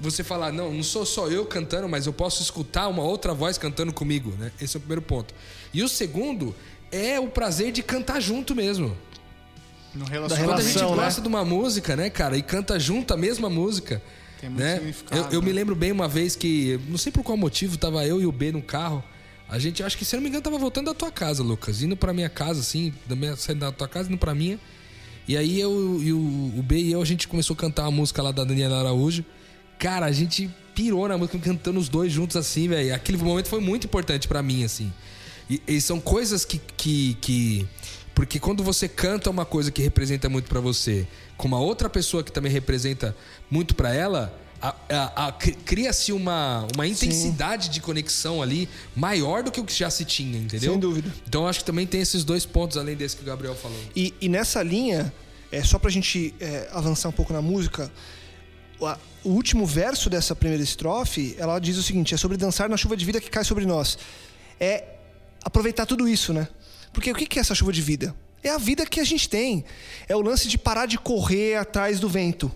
[0.00, 3.56] você falar, não, não sou só eu cantando, mas eu posso escutar uma outra voz
[3.58, 4.50] cantando comigo, né?
[4.60, 5.32] Esse é o primeiro ponto.
[5.72, 6.54] E o segundo
[6.90, 8.96] é o prazer de cantar junto mesmo.
[9.94, 11.04] No Da Quando a gente relação, né?
[11.04, 14.02] gosta de uma música, né, cara, e canta junto a mesma música.
[14.40, 14.76] Tem muito né?
[14.76, 15.54] significado, Eu, eu me né?
[15.54, 18.52] lembro bem uma vez que, não sei por qual motivo, tava eu e o B
[18.52, 19.04] no carro.
[19.48, 21.82] A gente, acho que se eu não me engano, tava voltando da tua casa, Lucas.
[21.82, 24.58] Indo pra minha casa, assim, da minha, saindo da tua casa, indo pra minha.
[25.26, 26.18] E aí eu e o,
[26.58, 29.24] o B e eu, a gente começou a cantar a música lá da Daniela Araújo.
[29.78, 32.94] Cara, a gente pirou na música, cantando os dois juntos assim, velho.
[32.94, 34.92] Aquele momento foi muito importante pra mim, assim.
[35.48, 37.68] E, e são coisas que, que, que.
[38.14, 42.22] Porque quando você canta uma coisa que representa muito pra você, com uma outra pessoa
[42.22, 43.16] que também representa
[43.50, 44.34] muito pra ela,
[45.64, 50.38] cria-se uma, uma intensidade de conexão ali maior do que o que já se tinha,
[50.38, 50.72] entendeu?
[50.72, 51.12] Sem dúvida.
[51.26, 53.78] Então eu acho que também tem esses dois pontos além desse que o Gabriel falou.
[53.96, 55.12] E, e nessa linha,
[55.50, 57.90] é, só pra gente é, avançar um pouco na música,
[58.78, 62.68] o, a- o último verso dessa primeira estrofe, ela diz o seguinte: é sobre dançar
[62.68, 63.98] na chuva de vida que cai sobre nós.
[64.58, 64.84] É
[65.42, 66.48] aproveitar tudo isso, né?
[66.92, 68.14] Porque o que é essa chuva de vida?
[68.42, 69.64] É a vida que a gente tem.
[70.08, 72.50] É o lance de parar de correr atrás do vento.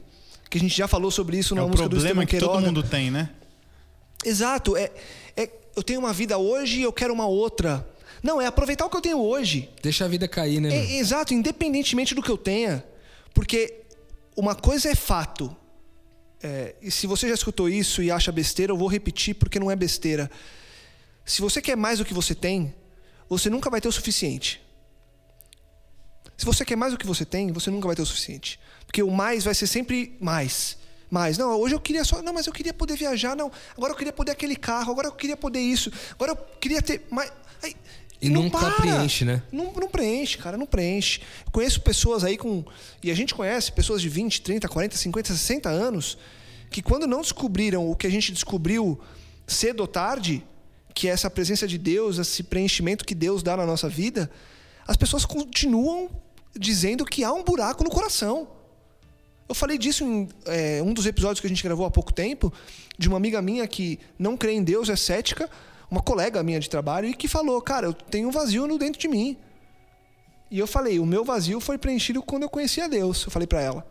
[0.49, 2.45] Que a gente já falou sobre isso É na o música do problema Esteban que
[2.45, 3.31] todo mundo tem, né?
[4.25, 4.77] Exato.
[4.77, 4.91] É,
[5.37, 7.87] é, eu tenho uma vida hoje e eu quero uma outra.
[8.23, 9.69] Não, é aproveitar o que eu tenho hoje.
[9.83, 10.75] Deixa a vida cair, né?
[10.75, 12.83] É, exato, independentemente do que eu tenha.
[13.35, 13.83] Porque
[14.35, 15.55] uma coisa é fato.
[16.43, 19.71] É, e se você já escutou isso e acha besteira, eu vou repetir porque não
[19.71, 20.31] é besteira.
[21.25, 22.75] Se você quer mais do que você tem,
[23.29, 24.61] você nunca vai ter o suficiente.
[26.37, 28.59] Se você quer mais do que você tem, você nunca vai ter o suficiente.
[28.87, 30.77] Porque o mais vai ser sempre mais.
[31.11, 31.39] Mais.
[31.39, 32.21] Não, hoje eu queria só.
[32.23, 33.37] Não, mas eu queria poder viajar.
[33.37, 34.91] Não, agora eu queria poder aquele carro.
[34.91, 35.93] Agora eu queria poder isso.
[36.13, 37.31] Agora eu queria ter mais.
[37.63, 37.77] Aí,
[38.21, 38.73] E não nunca para.
[38.73, 39.43] preenche, né?
[39.53, 41.21] Não, não preenche, cara, não preenche.
[41.47, 42.65] Eu conheço pessoas aí com.
[43.03, 46.19] E a gente conhece pessoas de 20, 30, 40, 50, 60 anos
[46.69, 49.01] que, quando não descobriram o que a gente descobriu
[49.47, 50.45] cedo ou tarde,
[50.95, 54.31] que é essa presença de Deus, esse preenchimento que Deus dá na nossa vida,
[54.87, 56.09] as pessoas continuam
[56.57, 58.49] dizendo que há um buraco no coração.
[59.49, 62.53] Eu falei disso em é, um dos episódios que a gente gravou há pouco tempo,
[62.97, 65.51] de uma amiga minha que não crê em Deus, é cética,
[65.91, 69.01] uma colega minha de trabalho, e que falou: Cara, eu tenho um vazio no dentro
[69.01, 69.37] de mim.
[70.51, 73.25] E eu falei: O meu vazio foi preenchido quando eu conheci a Deus.
[73.25, 73.87] Eu falei para ela,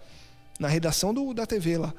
[0.60, 1.94] na redação do, da TV lá.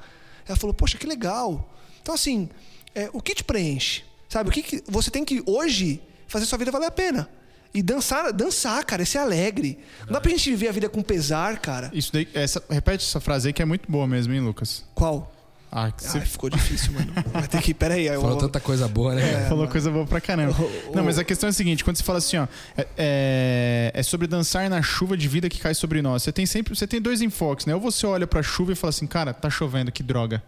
[0.47, 1.69] Ela falou: Poxa, que legal.
[2.01, 2.49] Então, assim,
[2.93, 4.03] é, o que te preenche?
[4.29, 7.29] Sabe, o que, que você tem que hoje fazer sua vida valer a pena?
[7.73, 9.77] E dançar, dançar, cara, esse é alegre.
[10.05, 11.91] Não dá pra gente viver a vida com pesar, cara.
[11.93, 14.83] Isso daí, essa, repete essa frase aí que é muito boa mesmo, hein, Lucas?
[14.95, 15.31] Qual?
[15.69, 17.11] Ah, que você Ai, ficou difícil, mano.
[17.33, 17.73] Vai ter que.
[17.73, 18.05] Pera aí.
[18.05, 19.45] eu Falou vou- tanta coisa boa, né?
[19.49, 20.55] falou coisa boa pra caramba.
[20.57, 22.87] O- Não, o- mas a questão é a seguinte: quando você fala assim, ó, é,
[22.97, 26.23] é- é sobre dançar na chuva de vida que cai sobre nós.
[26.23, 27.75] Você tem sempre, você tem dois enfoques, né?
[27.75, 30.41] Ou você olha pra chuva e fala assim, cara, tá chovendo, que droga.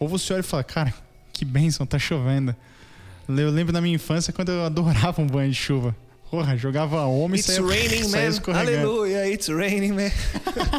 [0.00, 0.92] Ou você olha e fala, cara,
[1.32, 2.56] que bênção, tá chovendo.
[3.28, 5.94] Eu lembro da minha infância quando eu adorava um banho de chuva.
[6.30, 8.58] Porra, jogava homem e It's saía, raining, saía man.
[8.58, 10.10] Aleluia, it's raining, man.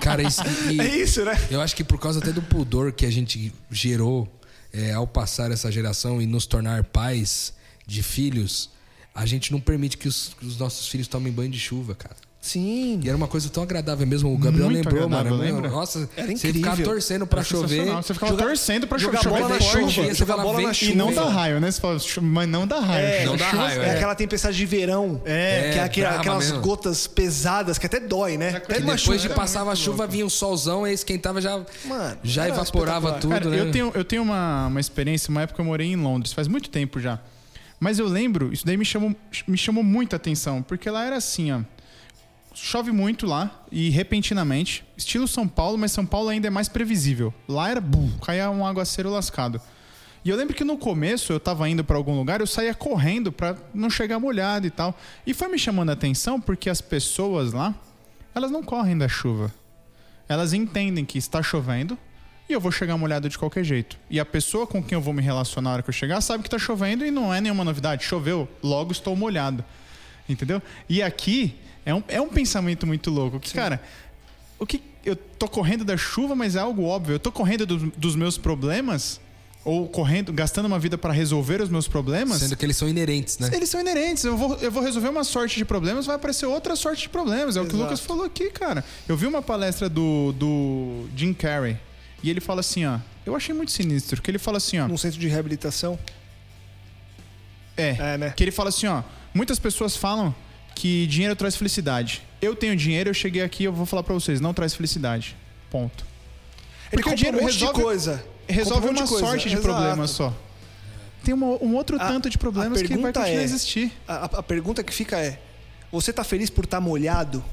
[0.01, 1.33] Cara, isso, e- É isso, né?
[1.49, 4.27] eu acho que por causa até do pudor que a gente gerou
[4.73, 7.53] é, ao passar essa geração e nos tornar pais
[7.87, 8.69] de filhos,
[9.13, 12.17] a gente não permite que os, que os nossos filhos tomem banho de chuva, cara.
[12.45, 12.99] Sim.
[13.03, 14.31] E era uma coisa tão agradável mesmo.
[14.31, 15.35] O Gabriel Muito lembrou, mano.
[15.35, 15.67] lembra?
[15.67, 16.93] Nossa, Era você ficava incrível.
[16.93, 17.85] torcendo pra Era chover.
[17.95, 19.39] Você ficava Jogar- torcendo pra jogar chover.
[19.41, 20.07] bola na chover chuva.
[20.09, 20.91] Você Jogar bola na chuva.
[20.91, 21.33] E não dá chuva.
[21.33, 21.71] raio, né?
[21.71, 23.03] Você fala, "Chu- mas não dá raio.
[23.05, 23.95] É, Não dá Chuva- raio, É, é.
[23.95, 25.19] aquela tempestade de verão.
[25.25, 26.61] É, que é aquela- brava aquelas mesmo.
[26.61, 28.49] gotas pesadas que até dói, né?
[28.57, 29.17] Até depois chuva.
[29.17, 33.31] de era passava a chuva, vinha o solzão, aí esquentava, já, Mano, já evaporava tudo,
[33.31, 33.59] Cara, né?
[33.59, 36.69] eu tenho, eu tenho uma, uma experiência, uma época eu morei em Londres, faz muito
[36.69, 37.19] tempo já.
[37.79, 39.15] Mas eu lembro, isso daí me chamou,
[39.47, 41.59] me chamou muita atenção, porque lá era assim, ó.
[42.55, 47.33] Chove muito lá e repentinamente, estilo São Paulo, mas São Paulo ainda é mais previsível.
[47.49, 49.59] Lá era bum, caía um aguaceiro lascado.
[50.23, 53.29] E eu lembro que no começo eu tava indo para algum lugar, eu saía correndo
[53.29, 54.97] para não chegar molhado e tal.
[55.27, 57.75] E foi me chamando a atenção porque as pessoas lá,
[58.33, 59.53] elas não correm da chuva.
[60.27, 61.97] Elas entendem que está chovendo
[62.47, 63.99] e eu vou chegar molhado de qualquer jeito.
[64.09, 66.41] E a pessoa com quem eu vou me relacionar na hora que eu chegar sabe
[66.41, 68.05] que está chovendo e não é nenhuma novidade.
[68.05, 69.63] Choveu, logo estou molhado.
[70.27, 70.61] Entendeu?
[70.89, 73.39] E aqui é um, é um pensamento muito louco.
[73.39, 73.81] Que, cara,
[74.57, 77.15] o que eu tô correndo da chuva, mas é algo óbvio.
[77.15, 79.21] Eu tô correndo do, dos meus problemas
[79.63, 82.39] ou correndo, gastando uma vida para resolver os meus problemas.
[82.39, 83.49] Sendo que eles são inerentes, né?
[83.53, 84.23] Eles são inerentes.
[84.23, 87.57] Eu vou, eu vou resolver uma sorte de problemas, vai aparecer outra sorte de problemas.
[87.57, 87.83] É o que o Exato.
[87.83, 88.83] Lucas falou aqui, cara.
[89.07, 91.77] Eu vi uma palestra do, do Jim Carrey
[92.21, 92.99] e ele fala assim, ó.
[93.25, 94.87] Eu achei muito sinistro, que ele fala assim, ó.
[94.87, 95.97] Num centro de reabilitação.
[97.75, 98.33] É, É, né?
[98.35, 99.03] que ele fala assim, ó.
[99.33, 100.33] Muitas pessoas falam
[100.75, 102.21] que dinheiro traz felicidade.
[102.41, 105.35] Eu tenho dinheiro, eu cheguei aqui, eu vou falar pra vocês, não traz felicidade.
[105.71, 106.05] Ponto.
[106.91, 108.25] Ele Porque o dinheiro um monte resolve- de coisa.
[108.47, 109.25] resolve um uma de coisa.
[109.25, 109.63] sorte de Exato.
[109.63, 110.33] problemas só.
[111.23, 113.91] Tem uma- um outro A- tanto de problemas a que vai continuar a é- existir.
[114.07, 115.39] A, a pergunta que fica é:
[115.91, 117.43] você tá feliz por estar molhado?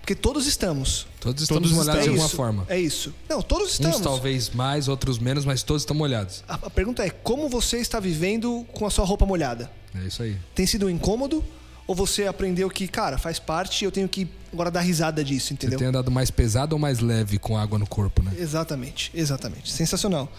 [0.00, 1.06] Porque todos estamos.
[1.18, 2.36] Todos estamos Todos molhados de é alguma isso.
[2.36, 2.66] forma.
[2.68, 3.12] É isso.
[3.28, 3.96] Não, todos estamos.
[3.96, 6.44] Uns talvez mais, outros menos, mas todos estão molhados.
[6.46, 9.70] A, a pergunta é: como você está vivendo com a sua roupa molhada?
[9.94, 10.36] É isso aí.
[10.54, 11.42] Tem sido um incômodo?
[11.86, 15.54] Ou você aprendeu que, cara, faz parte eu tenho que agora dar risada disso, Você
[15.54, 15.78] entendeu?
[15.78, 18.32] tem andado mais pesado ou mais leve com água no corpo, né?
[18.38, 19.70] Exatamente, exatamente.
[19.70, 20.30] Sensacional.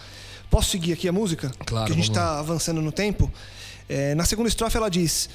[0.50, 1.52] Posso seguir aqui a música?
[1.66, 3.32] Claro, Que a gente está avançando no tempo.
[3.88, 5.30] É, na segunda estrofe ela diz: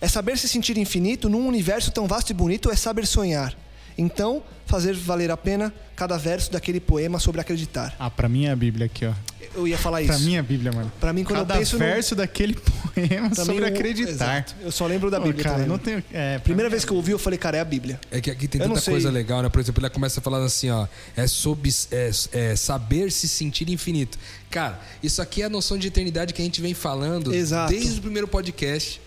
[0.00, 3.54] É saber se sentir infinito num universo tão vasto e bonito é saber sonhar.
[3.98, 7.94] Então, fazer valer a pena cada verso daquele poema sobre acreditar.
[7.98, 9.12] Ah, pra mim é a Bíblia aqui, ó.
[9.54, 10.12] Eu ia falar isso.
[10.12, 10.90] Pra mim é a Bíblia, mano.
[11.00, 12.54] Pra mim, quando Cada eu penso no- verso daquele
[12.94, 14.10] poema Pra sobre acreditar.
[14.12, 14.54] Exato.
[14.62, 15.68] Eu só lembro da Bíblia cara, também.
[15.68, 16.02] não tenho...
[16.12, 17.98] É, Primeira mim vez que eu ouvi, eu falei, cara, é a Bíblia.
[18.12, 19.48] É que aqui tem Eu tanta coisa legal, né?
[19.48, 20.86] Por exemplo, ele começa falando assim, ó.
[21.16, 24.16] É sobre é, é saber se sentir infinito.
[24.50, 27.72] Cara, isso aqui é a noção de eternidade que a gente vem falando Exato.
[27.72, 29.00] desde o primeiro podcast.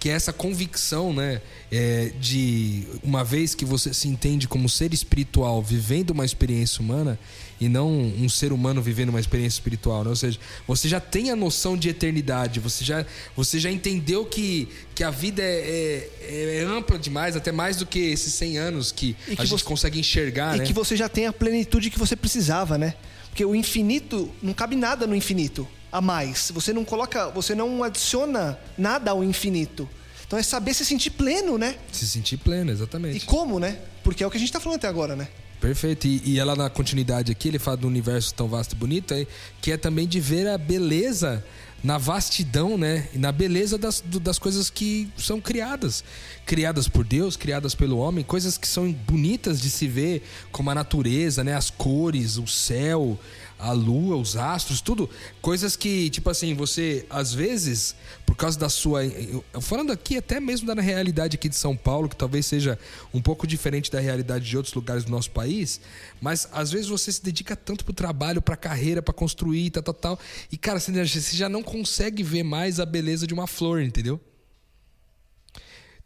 [0.00, 1.40] Que é essa convicção, né?
[1.72, 7.16] é, de uma vez que você se entende como ser espiritual vivendo uma experiência humana
[7.60, 10.10] e não um ser humano vivendo uma experiência espiritual, né?
[10.10, 10.36] Ou seja,
[10.66, 15.10] você já tem a noção de eternidade, você já, você já entendeu que, que a
[15.10, 19.32] vida é, é- é ampla demais, até mais do que esses 100 anos que, que
[19.40, 20.64] a gente você- consegue enxergar, e né?
[20.66, 22.94] que você já tem a plenitude que você precisava, né?
[23.28, 26.50] Porque o infinito, não cabe nada no infinito a mais.
[26.54, 29.88] Você não coloca, você não adiciona nada ao infinito.
[30.26, 31.76] Então é saber se sentir pleno, né?
[31.90, 33.26] Se sentir pleno, E exatamente.
[33.26, 33.78] como, né?
[34.04, 35.28] Porque é o que a gente tá falando até agora, né?
[35.60, 36.06] Perfeito.
[36.06, 39.26] E, e ela na continuidade aqui, ele fala do universo tão vasto e bonito, aí,
[39.60, 41.44] que é também de ver a beleza
[41.82, 43.08] na vastidão, né?
[43.12, 46.04] E na beleza das, das coisas que são criadas.
[46.46, 50.22] Criadas por Deus, criadas pelo homem, coisas que são bonitas de se ver,
[50.52, 51.54] como a natureza, né?
[51.54, 53.18] As cores, o céu,
[53.60, 55.08] a lua, os astros, tudo.
[55.42, 57.94] Coisas que, tipo assim, você, às vezes,
[58.24, 59.04] por causa da sua.
[59.04, 62.78] eu- Falando aqui até mesmo da realidade aqui de São Paulo, que talvez seja
[63.12, 65.80] um pouco diferente da realidade de outros lugares do nosso país,
[66.20, 69.94] mas às vezes você se dedica tanto pro trabalho, pra carreira, pra construir, tal, tal,
[69.94, 70.20] tal.
[70.50, 70.92] E, cara, você
[71.36, 74.20] já- não consegue ver mais a beleza de uma flor, entendeu?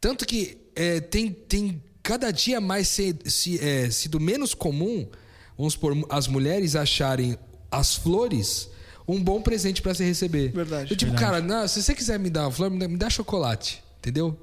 [0.01, 5.09] Tanto que é, tem, tem cada dia mais se, se- é, sido menos comum,
[5.57, 7.39] vamos supor, as mulheres acharem
[7.71, 8.71] as flores
[9.07, 10.51] um bom presente para se receber.
[10.51, 10.93] Verdade.
[10.93, 13.11] Eu, tipo, cara, não, se você quiser me dar uma flor, me dá, me dá
[13.11, 14.39] chocolate, entendeu?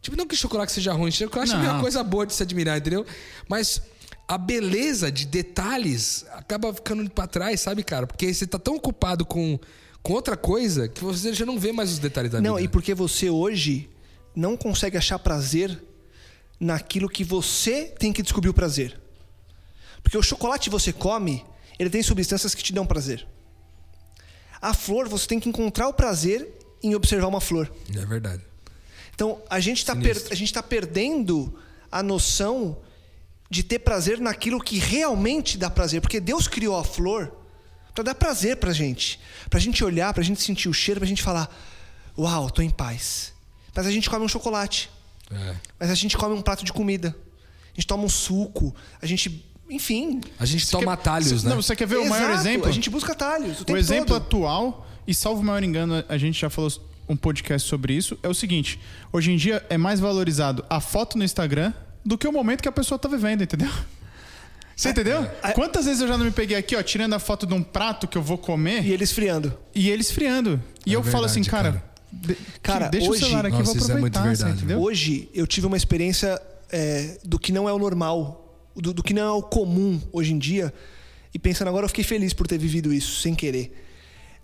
[0.00, 1.62] Tipo, não que chocolate seja ruim, chocolate é Não.
[1.74, 3.06] uma coisa boa de se admirar, entendeu?
[3.48, 3.80] Mas
[4.26, 8.06] a beleza de detalhes acaba ficando pra trás, sabe, cara?
[8.06, 9.60] Porque você tá tão ocupado com,
[10.02, 12.64] com outra coisa que você já não vê mais os detalhes da Não, vida.
[12.64, 13.88] e porque você hoje
[14.34, 15.78] não consegue achar prazer
[16.58, 18.98] naquilo que você tem que descobrir o prazer.
[20.02, 21.44] Porque o chocolate que você come,
[21.78, 23.26] ele tem substâncias que te dão prazer.
[24.60, 26.48] A flor, você tem que encontrar o prazer
[26.82, 27.72] em observar uma flor.
[27.94, 28.42] É verdade.
[29.14, 31.58] Então, a gente está a gente tá perdendo
[31.90, 32.78] a noção
[33.50, 36.00] de ter prazer naquilo que realmente dá prazer.
[36.00, 37.32] Porque Deus criou a flor
[37.94, 39.20] para dar prazer pra gente.
[39.50, 41.54] Pra gente olhar, pra gente sentir o cheiro, pra gente falar:
[42.16, 43.32] Uau, tô em paz.
[43.74, 44.90] Mas a gente come um chocolate.
[45.30, 45.56] É.
[45.78, 47.14] Mas a gente come um prato de comida.
[47.72, 48.74] A gente toma um suco.
[49.00, 49.51] A gente.
[49.74, 50.20] Enfim.
[50.38, 51.54] A gente toma atalhos, Você- né?
[51.54, 52.68] Não, você quer ver o maior Exato, exemplo?
[52.68, 53.58] A gente busca atalhos.
[53.60, 54.16] O, O tempo exemplo todo.
[54.22, 56.70] atual, e salvo o maior engano, a gente já falou
[57.08, 58.78] um podcast sobre isso, é o seguinte:
[59.12, 61.72] hoje em dia é mais valorizado a foto no Instagram
[62.04, 63.70] do que o momento que a pessoa tá vivendo, entendeu?
[64.74, 65.28] Você entendeu?
[65.42, 67.62] é- Quantas vezes eu já não me peguei aqui, ó, tirando a foto de um
[67.62, 69.56] prato que eu vou comer E ele esfriando.
[69.74, 70.60] e ele esfriando.
[70.86, 71.84] E É eu falo assim, verdade, cara, cara.
[72.10, 74.80] de- Cara, deixa hoje- o celular aqui, eu Nossa, vou é muito aproveitar, verdade, entendeu?
[74.80, 76.40] Hoje eu tive uma experiência
[76.74, 78.41] é, do que não é o normal,
[78.74, 80.72] do, do que não é o comum hoje em dia.
[81.34, 83.72] E pensando agora, eu fiquei feliz por ter vivido isso sem querer.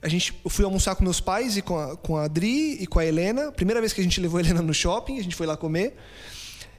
[0.01, 2.87] A gente, eu fui almoçar com meus pais e com a, com a Adri e
[2.87, 3.51] com a Helena.
[3.51, 5.97] Primeira vez que a gente levou a Helena no shopping, a gente foi lá comer.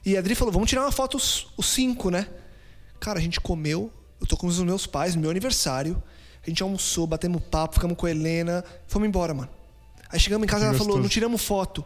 [0.04, 2.26] E a Adri falou: vamos tirar uma foto os, os cinco, né?
[2.98, 3.92] Cara, a gente comeu.
[4.20, 6.02] Eu tô com os meus pais no meu aniversário.
[6.44, 8.64] A gente almoçou, batemos papo, ficamos com a Helena.
[8.86, 9.50] Fomos embora, mano.
[10.08, 11.84] Aí chegamos em casa e ela falou: não tiramos foto.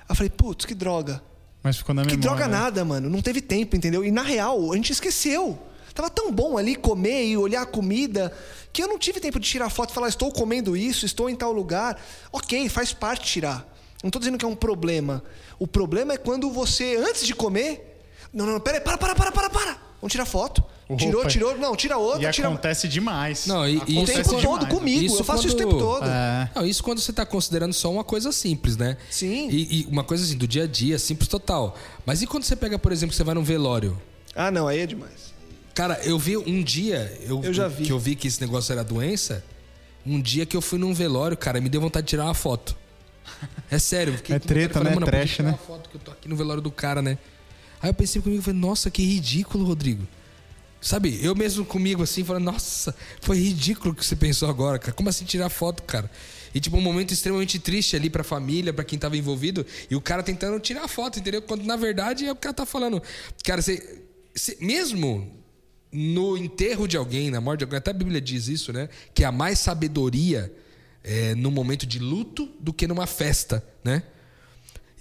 [0.00, 1.22] Aí eu falei: putz, que droga.
[1.62, 2.22] Mas ficou na Que memória.
[2.22, 2.58] droga né?
[2.58, 3.10] nada, mano.
[3.10, 4.04] Não teve tempo, entendeu?
[4.04, 5.58] E na real, a gente esqueceu.
[5.94, 8.32] Tava tão bom ali comer e olhar a comida
[8.72, 11.34] que eu não tive tempo de tirar foto e falar, estou comendo isso, estou em
[11.34, 11.98] tal lugar.
[12.30, 13.66] Ok, faz parte tirar.
[14.04, 15.22] Não tô dizendo que é um problema.
[15.58, 18.02] O problema é quando você, antes de comer.
[18.32, 19.72] Não, não, pera aí, para, para, para, para, para.
[20.00, 20.62] Vamos tirar foto.
[20.96, 21.28] Tirou, Opa.
[21.30, 21.58] tirou.
[21.58, 22.46] Não, tira E outra, tira.
[22.46, 23.46] acontece demais.
[23.46, 24.74] Não, e- e O isso Acontece tempo todo demais.
[24.78, 25.16] comigo.
[25.18, 26.04] eu faço isso o tempo todo.
[26.06, 26.50] É.
[26.54, 28.96] Não, isso quando você tá considerando só uma coisa simples, né?
[29.10, 29.48] Sim.
[29.50, 31.76] E, e uma coisa assim, do dia a dia, simples total.
[32.04, 34.00] Mas e quando você pega, por exemplo, você vai num velório?
[34.34, 35.34] Ah, não, aí é demais.
[35.74, 37.84] Cara, eu vi um dia, eu, Eu já vi.
[37.84, 39.44] que eu vi que esse negócio era doença.
[40.06, 42.76] Um dia que eu fui num velório, cara, me deu vontade de tirar uma foto.
[43.68, 44.14] É sério.
[44.28, 44.94] É treta, falar, né?
[44.94, 47.18] "Mano, Trash, tirar né?" uma foto que eu tô aqui no velório do cara, né?
[47.82, 50.06] Aí eu pensei comigo, falei, nossa, que ridículo, Rodrigo.
[50.86, 54.92] Sabe, eu mesmo comigo assim, falando, nossa, foi ridículo o que você pensou agora, cara.
[54.92, 56.08] Como assim tirar foto, cara?
[56.54, 60.00] E tipo, um momento extremamente triste ali pra família, pra quem tava envolvido, e o
[60.00, 61.42] cara tentando tirar foto, entendeu?
[61.42, 63.02] Quando na verdade é o que ela tá falando.
[63.44, 64.00] Cara, você,
[64.32, 65.28] você- mesmo
[65.90, 68.88] no enterro de alguém, na morte de alguém, até a Bíblia diz isso, né?
[69.12, 70.54] Que há mais sabedoria
[71.02, 74.04] é, no momento de luto do que numa festa, né?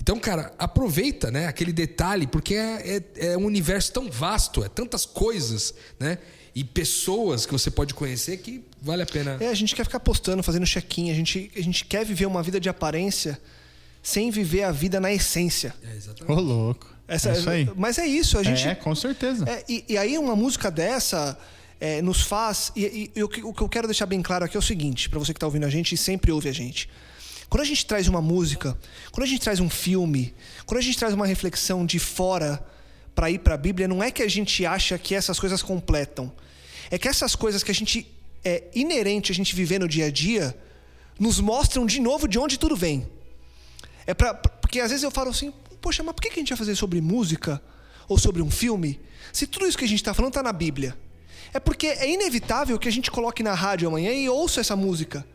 [0.05, 4.69] Então, cara, aproveita, né, aquele detalhe, porque é, é, é um universo tão vasto, é
[4.69, 6.19] tantas coisas, né?
[6.53, 9.35] E pessoas que você pode conhecer que vale a pena.
[9.39, 11.09] É, a gente quer ficar postando, fazendo check-in.
[11.09, 13.41] A gente, a gente quer viver uma vida de aparência
[14.03, 15.73] sem viver a vida na essência.
[15.83, 16.31] É, exatamente.
[16.31, 16.87] Ô, louco.
[17.07, 17.67] Essa, é isso aí.
[17.75, 18.67] Mas é isso, a gente.
[18.67, 19.43] É, com certeza.
[19.49, 21.35] É, e, e aí uma música dessa
[21.81, 22.71] é, nos faz.
[22.75, 24.61] E, e- e o, que, o que eu quero deixar bem claro aqui é o
[24.61, 26.87] seguinte, para você que tá ouvindo a gente e sempre ouve a gente.
[27.49, 28.77] Quando a gente traz uma música,
[29.11, 30.33] quando a gente traz um filme,
[30.65, 32.65] quando a gente traz uma reflexão de fora
[33.13, 36.31] para ir para a Bíblia, não é que a gente acha que essas coisas completam.
[36.91, 38.11] É que essas coisas que a gente
[38.43, 40.55] é inerente a gente viver no dia a dia
[41.19, 43.07] nos mostram de novo de onde tudo vem.
[44.05, 46.57] É pra, porque às vezes eu falo assim, poxa, mas por que a gente vai
[46.57, 47.61] fazer sobre música
[48.07, 48.99] ou sobre um filme
[49.33, 50.95] se tudo isso que a gente está falando está na Bíblia?
[51.53, 55.25] É porque é inevitável que a gente coloque na rádio amanhã e ouça essa música.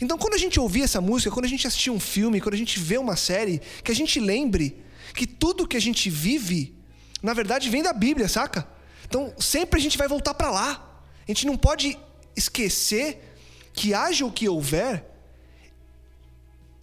[0.00, 2.58] Então, quando a gente ouvir essa música, quando a gente assistir um filme, quando a
[2.58, 4.82] gente vê uma série, que a gente lembre
[5.14, 6.74] que tudo que a gente vive,
[7.22, 8.66] na verdade, vem da Bíblia, saca?
[9.06, 11.02] Então, sempre a gente vai voltar para lá.
[11.22, 11.98] A gente não pode
[12.34, 13.36] esquecer
[13.72, 15.04] que haja o que houver,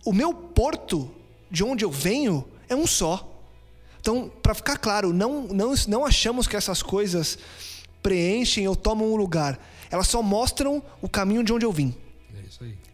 [0.06, 1.12] o meu porto
[1.50, 3.34] de onde eu venho é um só.
[4.00, 7.38] Então, para ficar claro, não, não, não achamos que essas coisas
[8.02, 9.60] preenchem ou tomam um lugar.
[9.90, 11.94] Elas só mostram o caminho de onde eu vim.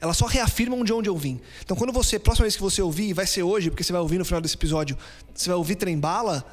[0.04, 0.06] É.
[0.06, 1.40] Elas só reafirmam de onde eu vim.
[1.64, 4.02] Então, quando você, próxima vez que você ouvir, e vai ser hoje, porque você vai
[4.02, 4.98] ouvir no final desse episódio,
[5.34, 6.46] você vai ouvir Trembala,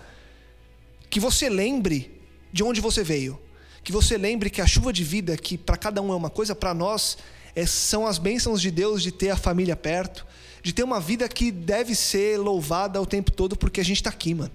[1.11, 2.21] que você lembre
[2.53, 3.39] de onde você veio.
[3.83, 6.55] Que você lembre que a chuva de vida, que para cada um é uma coisa,
[6.55, 7.19] para nós
[7.55, 10.27] é, são as bênçãos de Deus de ter a família perto,
[10.63, 14.11] de ter uma vida que deve ser louvada o tempo todo, porque a gente tá
[14.11, 14.53] aqui, mano.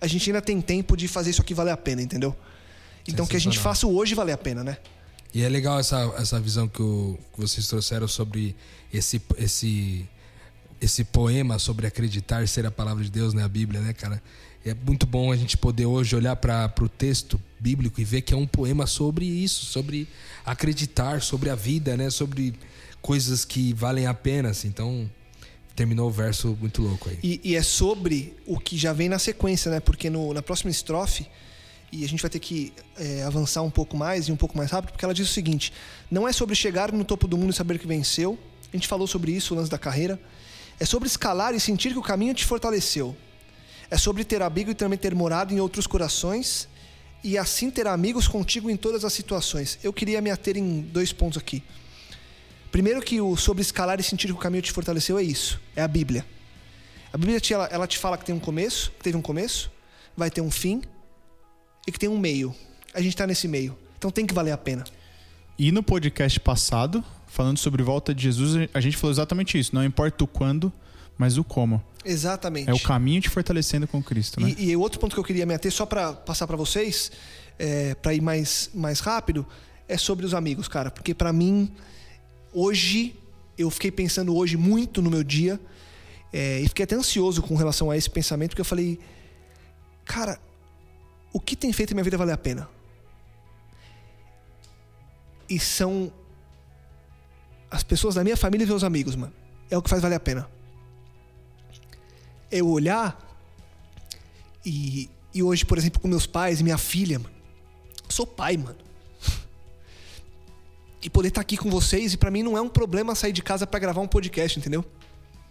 [0.00, 2.34] A gente ainda tem tempo de fazer isso aqui valer a pena, entendeu?
[3.06, 4.78] Então que a gente faça o hoje valer a pena, né?
[5.34, 8.54] E é legal essa, essa visão que, o- que vocês trouxeram sobre
[8.92, 10.06] esse, esse,
[10.80, 13.42] esse poema sobre acreditar ser a palavra de Deus, né?
[13.42, 14.22] A Bíblia, né, cara?
[14.64, 18.32] É muito bom a gente poder hoje olhar para o texto bíblico e ver que
[18.32, 20.06] é um poema sobre isso, sobre
[20.44, 22.10] acreditar, sobre a vida, né?
[22.10, 22.54] Sobre
[23.00, 24.68] coisas que valem a pena, assim.
[24.68, 25.10] Então,
[25.74, 27.18] terminou o verso muito louco aí.
[27.22, 29.80] E, e é sobre o que já vem na sequência, né?
[29.80, 31.26] Porque no- na próxima estrofe,
[31.92, 34.70] e a gente vai ter que é, avançar um pouco mais e um pouco mais
[34.70, 35.72] rápido, porque ela diz o seguinte:
[36.10, 38.38] não é sobre chegar no topo do mundo e saber que venceu.
[38.72, 40.18] A gente falou sobre isso, o lance da carreira.
[40.80, 43.14] É sobre escalar e sentir que o caminho te fortaleceu.
[43.90, 46.66] É sobre ter abrigo e também ter morado em outros corações
[47.22, 49.78] e assim ter amigos contigo em todas as situações.
[49.82, 51.62] Eu queria me ater em dois pontos aqui.
[52.72, 55.82] Primeiro que o sobre escalar e sentir que o caminho te fortaleceu é isso, é
[55.82, 56.24] a Bíblia.
[57.12, 59.70] A Bíblia te, ela, ela te fala que tem um começo, que teve um começo,
[60.16, 60.80] vai ter um fim
[61.86, 62.54] e que tem um meio.
[62.94, 63.76] A gente está nesse meio.
[63.98, 64.84] Então tem que valer a pena.
[65.58, 69.74] E no podcast passado, falando sobre volta de Jesus, a gente falou exatamente isso.
[69.74, 70.72] Não importa o quando,
[71.16, 71.82] mas o como.
[72.04, 72.68] Exatamente.
[72.68, 74.54] É o caminho te fortalecendo com Cristo, né?
[74.58, 77.12] E, e outro ponto que eu queria me ater, só para passar para vocês,
[77.58, 79.46] é, para ir mais, mais rápido,
[79.88, 80.90] é sobre os amigos, cara.
[80.90, 81.70] Porque para mim,
[82.52, 83.14] hoje,
[83.56, 85.60] eu fiquei pensando hoje muito no meu dia,
[86.32, 88.98] é, e fiquei até ansioso com relação a esse pensamento, porque eu falei,
[90.04, 90.40] cara,
[91.32, 92.68] o que tem feito a minha vida valer a pena?
[95.48, 96.12] E são
[97.70, 99.32] as pessoas da minha família e meus amigos, mano.
[99.70, 100.48] É o que faz valer a pena.
[102.50, 103.18] Eu olhar
[104.64, 107.34] e, e hoje, por exemplo, com meus pais e minha filha, mano.
[108.08, 108.76] Sou pai, mano.
[111.02, 113.42] E poder estar aqui com vocês, e para mim não é um problema sair de
[113.42, 114.84] casa para gravar um podcast, entendeu?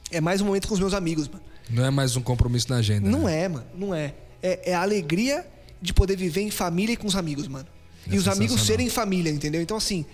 [0.09, 1.43] É mais um momento com os meus amigos, mano.
[1.69, 3.09] Não é mais um compromisso na agenda.
[3.09, 3.41] Não né?
[3.41, 3.65] é, mano.
[3.75, 4.13] Não é.
[4.41, 4.71] é.
[4.71, 5.45] É a alegria
[5.82, 7.67] de poder viver em família e com os amigos, mano.
[8.07, 9.61] É e os amigos serem família, entendeu?
[9.61, 10.05] Então, assim,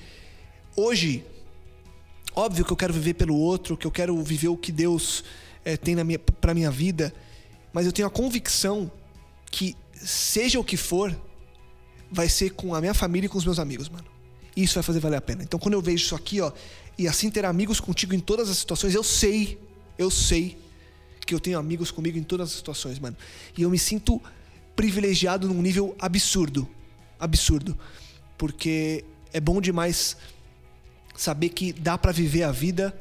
[0.76, 1.24] hoje,
[2.36, 5.24] óbvio que eu quero viver pelo outro, que eu quero viver o que Deus
[5.66, 7.14] eh, tem na minha, pra minha vida,
[7.74, 8.92] mas eu tenho a convicção
[9.52, 11.16] que, seja o que for,
[12.12, 14.06] vai ser com a minha família e com os meus amigos, mano.
[14.56, 15.44] Isso vai fazer valer a pena.
[15.44, 16.52] Então, quando eu vejo isso aqui, ó,
[16.98, 19.60] e assim ter amigos contigo em todas as situações, eu sei,
[19.98, 20.58] eu sei
[21.26, 23.16] que eu tenho amigos comigo em todas as situações, mano.
[23.56, 24.22] E eu me sinto
[24.78, 26.70] privilegiado num nível absurdo.
[27.20, 27.78] Absurdo.
[28.38, 29.04] Porque
[29.34, 30.16] é bom demais
[31.16, 32.96] saber que dá pra viver a vida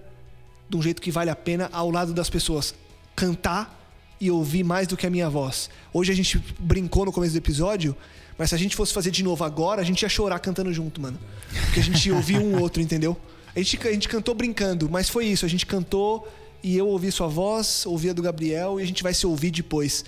[0.69, 2.75] de um jeito que vale a pena ao lado das pessoas.
[3.15, 3.79] Cantar
[4.19, 5.69] e ouvir mais do que a minha voz.
[5.93, 7.95] Hoje a gente brincou no começo do episódio,
[8.39, 10.99] mas se a gente fosse fazer de novo agora, a gente ia chorar cantando junto,
[10.99, 11.19] mano.
[11.67, 13.15] Porque a gente ouvia um outro, entendeu?
[13.55, 15.45] A gente, a gente cantou brincando, mas foi isso.
[15.45, 16.27] A gente cantou
[16.63, 19.51] e eu ouvi sua voz, ouvi a do Gabriel e a gente vai se ouvir
[19.51, 20.05] depois.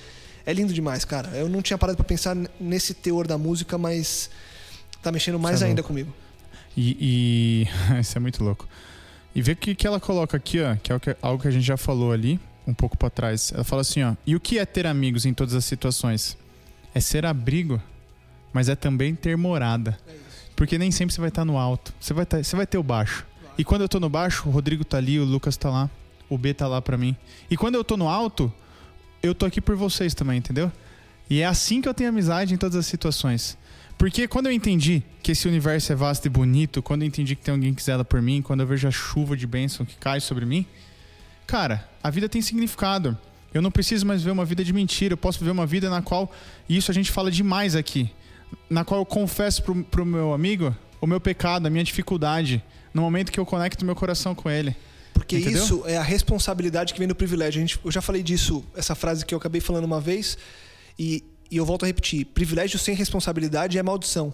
[0.46, 1.28] É lindo demais, cara.
[1.30, 4.30] Eu não tinha parado pra pensar nesse teor da música, mas
[5.02, 5.88] tá mexendo mais é ainda louco.
[5.88, 6.12] comigo.
[6.76, 7.68] E, e-
[8.00, 8.66] isso é muito louco.
[9.34, 11.64] E vê o que, que ela coloca aqui, ó, que é algo que a gente
[11.64, 13.52] já falou ali, um pouco pra trás.
[13.54, 16.36] Ela fala assim, ó, e o que é ter amigos em todas as situações?
[16.94, 17.80] É ser abrigo,
[18.52, 19.98] mas é também ter morada.
[20.56, 21.92] Porque nem sempre você vai estar no alto.
[22.00, 23.24] Você vai, tá- você vai ter o baixo.
[23.56, 25.90] E quando eu tô no baixo, o Rodrigo tá ali, o Lucas tá lá,
[26.28, 27.14] o B tá lá pra mim.
[27.50, 28.52] E quando eu tô no alto,
[29.28, 30.70] eu tô aqui por vocês também, entendeu?
[31.30, 33.56] E é assim que eu tenho amizade em todas as situações.
[33.96, 37.42] Porque quando eu entendi que esse universo é vasto e bonito, quando eu entendi que
[37.42, 40.20] tem alguém que zela por mim, quando eu vejo a chuva de bênção que cai
[40.20, 40.64] sobre mim,
[41.46, 43.18] cara, a vida tem significado.
[43.52, 46.00] Eu não preciso mais ver uma vida de mentira, eu posso viver uma vida na
[46.00, 46.30] qual,
[46.68, 48.10] e isso a gente fala demais aqui,
[48.70, 52.62] na qual eu confesso pro, pro meu amigo o meu pecado, a minha dificuldade,
[52.92, 54.76] no momento que eu conecto meu coração com ele.
[55.12, 55.62] Porque Entendeu?
[55.62, 57.58] isso é a responsabilidade que vem do privilégio.
[57.58, 60.38] A gente, eu já falei disso, essa frase que eu acabei falando uma vez,
[60.98, 64.32] e, e eu volto a repetir: privilégio sem responsabilidade é maldição.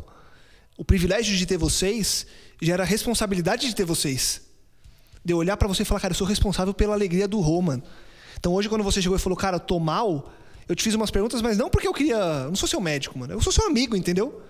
[0.76, 2.26] O privilégio de ter vocês
[2.60, 4.42] gera a responsabilidade de ter vocês.
[5.24, 7.82] De eu olhar pra você e falar, cara, eu sou responsável pela alegria do Roman.
[8.38, 10.32] Então hoje, quando você chegou e falou, cara, eu tô mal,
[10.68, 12.16] eu te fiz umas perguntas, mas não porque eu queria.
[12.16, 13.32] Eu não sou seu médico, mano.
[13.32, 14.42] Eu sou seu amigo, entendeu?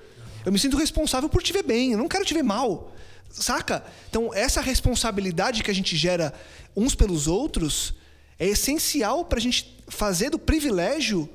[0.44, 1.92] Eu me sinto responsável por te ver bem.
[1.92, 2.92] Eu não quero te ver mal.
[3.34, 3.84] Saca?
[4.08, 6.32] Então, essa responsabilidade que a gente gera
[6.76, 7.94] uns pelos outros
[8.38, 11.28] é essencial pra gente fazer do privilégio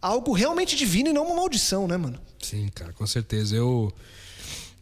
[0.00, 2.20] algo realmente divino e não uma maldição, né, mano?
[2.40, 3.54] Sim, cara, com certeza.
[3.56, 3.92] Eu,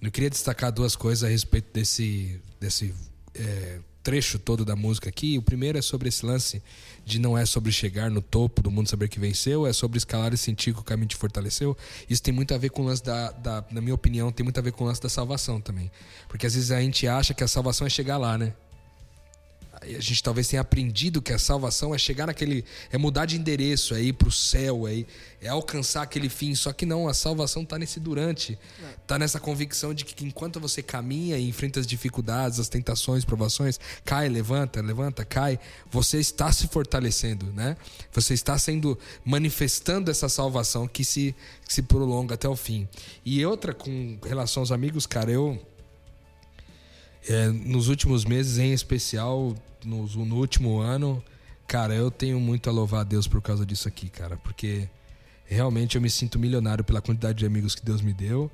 [0.01, 2.95] eu queria destacar duas coisas a respeito desse, desse
[3.35, 3.81] é,
[4.11, 5.39] trecho todo da música aqui.
[5.39, 6.61] O primeiro é sobre esse lance
[7.07, 10.35] de não é sobre chegar no topo do mundo saber que venceu, é sobre escalar
[10.35, 11.77] e sentir que o caminho te fortaleceu.
[12.09, 14.59] Isso tem muito a ver com o lance da, da, na minha opinião, tem muito
[14.59, 15.93] a ver com o lance da salvação também.
[16.29, 18.53] Porque às vezes a gente acha que a salvação é chegar lá, né?
[19.83, 22.65] A gente talvez tenha aprendido que a salvação é chegar naquele.
[22.93, 25.07] é mudar de endereço, é ir pro céu, é, ir-
[25.41, 26.55] é alcançar aquele fim.
[26.55, 28.59] Só que não, a salvação tá nesse durante.
[29.07, 33.81] Tá nessa convicção de que enquanto você caminha e enfrenta as dificuldades, as tentações, provações,
[34.05, 35.59] cai, levanta, levanta, cai,
[35.91, 37.77] você está se fortalecendo, né?
[38.13, 38.99] Você está sendo.
[39.25, 41.35] manifestando essa salvação que se,
[41.67, 42.87] que se prolonga até o fim.
[43.25, 45.59] E outra, com relação aos amigos, cara, eu.
[47.29, 49.55] É, nos últimos meses, em especial,
[49.85, 51.23] nos- no, último ano,
[51.67, 54.89] cara, eu tenho muito a louvar a Deus por causa disso aqui, cara, porque
[55.45, 58.51] realmente eu me sinto milionário pela quantidade de amigos que Deus me deu.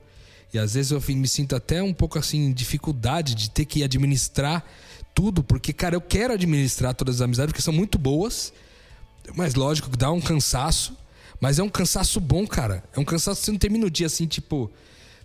[0.52, 4.64] E às vezes eu me sinto até um pouco assim, dificuldade de ter que administrar
[5.14, 8.52] tudo, porque, cara, eu quero administrar todas as amizades, porque são muito boas,
[9.34, 10.96] mas lógico que dá um cansaço,
[11.40, 12.84] mas é um cansaço bom, cara.
[12.94, 14.70] É um cansaço que você não termina o dia assim, tipo,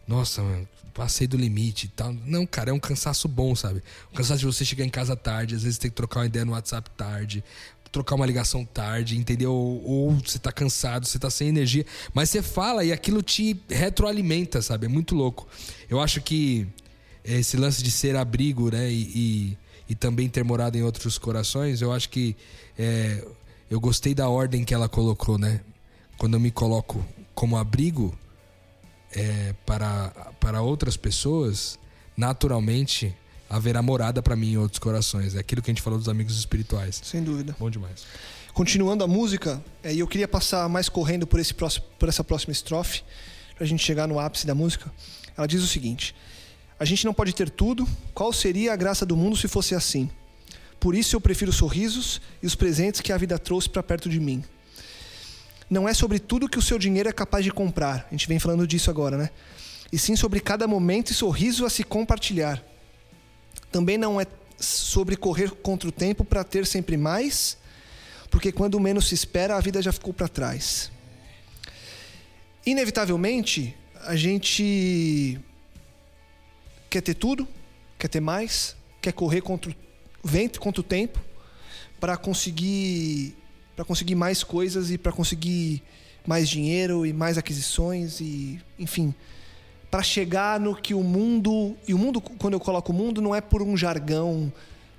[0.08, 2.14] nossa, mano, passei do limite e tal.
[2.26, 3.82] Não, cara, é um cansaço bom, sabe?
[4.12, 6.46] Um cansaço de você chegar em casa tarde, às vezes tem que trocar uma ideia
[6.46, 7.44] no WhatsApp tarde,
[7.92, 9.54] trocar uma ligação tarde, entendeu?
[9.54, 14.62] Ou você tá cansado, você tá sem energia, mas você fala e aquilo te retroalimenta,
[14.62, 14.86] sabe?
[14.86, 15.48] É muito louco.
[15.90, 16.68] Eu acho que
[17.24, 19.58] esse lance de ser abrigo, né, e, e,
[19.90, 22.36] e também ter morado em outros corações, eu acho que
[22.78, 23.24] é,
[23.70, 25.62] eu gostei da ordem que ela colocou, né?
[26.18, 28.18] Quando eu me coloco como abrigo
[29.16, 30.10] é, para,
[30.40, 31.80] para outras pessoas,
[32.16, 33.16] naturalmente
[33.50, 35.36] haverá morada para mim em outros corações.
[35.36, 37.02] É aquilo que a gente falou dos amigos espirituais.
[37.04, 37.56] Sem dúvida.
[37.60, 38.06] Bom demais.
[38.54, 42.52] Continuando a música, é, eu queria passar mais correndo por, esse próximo, por essa próxima
[42.52, 43.04] estrofe,
[43.56, 44.92] pra gente chegar no ápice da música.
[45.38, 46.16] Ela diz o seguinte:
[46.80, 47.88] A gente não pode ter tudo.
[48.14, 50.10] Qual seria a graça do mundo se fosse assim?
[50.80, 54.20] Por isso eu prefiro sorrisos e os presentes que a vida trouxe para perto de
[54.20, 54.44] mim.
[55.72, 58.06] Não é sobre tudo que o seu dinheiro é capaz de comprar.
[58.10, 59.30] A gente vem falando disso agora, né?
[59.90, 62.62] E sim sobre cada momento e sorriso a se compartilhar.
[63.72, 64.28] Também não é
[64.60, 67.58] sobre correr contra o tempo para ter sempre mais,
[68.30, 70.92] porque quando menos se espera, a vida já ficou para trás.
[72.66, 75.40] Inevitavelmente, a gente
[76.90, 77.48] quer ter tudo,
[77.98, 81.18] quer ter mais, quer correr contra o vento, contra o tempo,
[81.98, 83.38] para conseguir
[83.82, 85.82] para conseguir mais coisas e para conseguir
[86.24, 89.12] mais dinheiro e mais aquisições e enfim,
[89.90, 93.34] para chegar no que o mundo e o mundo quando eu coloco o mundo não
[93.34, 94.54] é por um jargão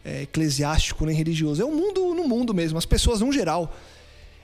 [0.05, 3.73] é, eclesiástico nem religioso, é o mundo no mundo mesmo, as pessoas no geral.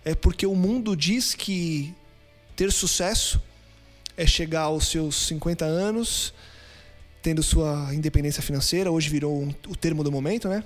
[0.05, 1.93] É porque o mundo diz que
[2.55, 3.43] ter sucesso
[4.17, 6.33] é chegar aos seus 50 anos,
[7.21, 10.63] tendo sua independência financeira, hoje virou um, o termo do momento, né?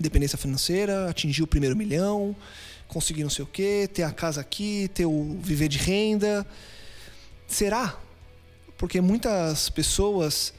[0.00, 2.34] Independência financeira, atingir o primeiro milhão,
[2.88, 6.46] conseguir não sei o quê, ter a casa aqui, ter o viver de renda.
[7.46, 7.98] Será?
[8.78, 10.52] Porque muitas pessoas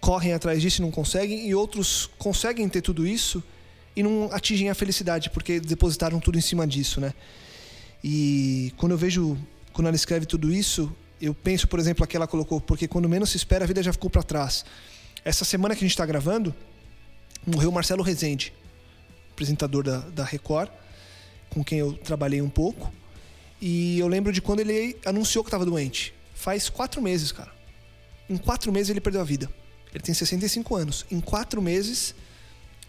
[0.00, 3.42] correm atrás disso e não conseguem, e outros conseguem ter tudo isso
[3.96, 7.14] e não atingem a felicidade porque depositaram tudo em cima disso, né?
[8.02, 9.38] E quando eu vejo,
[9.72, 13.30] quando ela escreve tudo isso, eu penso, por exemplo, aqui ela colocou, porque quando menos
[13.30, 14.64] se espera, a vida já ficou para trás.
[15.24, 16.54] Essa semana que a gente está gravando,
[17.46, 18.52] morreu Marcelo Rezende,
[19.32, 20.68] apresentador da, da Record,
[21.54, 22.92] com quem eu trabalhei um pouco.
[23.60, 26.12] E eu lembro de quando ele anunciou que estava doente.
[26.34, 27.52] Faz quatro meses, cara.
[28.28, 29.48] Em quatro meses ele perdeu a vida.
[29.94, 31.06] Ele tem 65 anos.
[31.10, 32.12] Em quatro meses,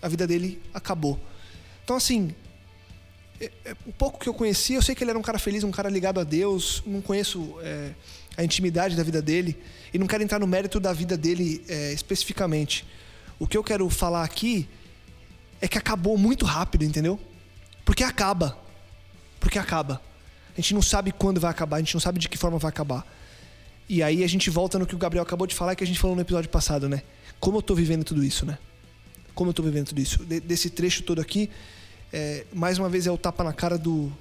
[0.02, 1.20] a vida dele acabou.
[1.84, 2.34] Então, assim,
[3.40, 5.64] é, é, o pouco que eu conheci, eu sei que ele era um cara feliz,
[5.64, 6.82] um cara ligado a Deus.
[6.88, 7.92] Não conheço é,
[8.36, 9.56] a intimidade da vida dele
[9.94, 12.84] e não quero entrar no mérito da vida dele é, especificamente.
[13.38, 14.68] O que eu quero falar aqui
[15.62, 17.20] é que acabou muito rápido, entendeu?
[17.86, 18.58] Porque acaba.
[19.40, 20.02] Porque acaba.
[20.58, 22.70] A gente não sabe quando vai acabar, a gente não sabe de que forma vai
[22.70, 23.06] acabar.
[23.88, 26.00] E aí a gente volta no que o Gabriel acabou de falar que a gente
[26.00, 27.04] falou no episódio passado, né?
[27.40, 28.58] Como eu tô vivendo tudo isso, né?
[29.36, 30.26] Como eu tô vivendo tudo isso.
[30.26, 31.52] De, desse trecho todo aqui,
[32.12, 34.12] é, mais uma vez é o tapa na cara do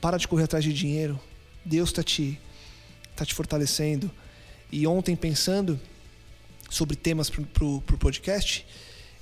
[0.00, 1.20] para de correr atrás de dinheiro.
[1.64, 2.40] Deus tá te
[3.14, 4.10] tá te fortalecendo.
[4.70, 5.78] E ontem pensando
[6.70, 8.64] sobre temas pro, pro, pro podcast,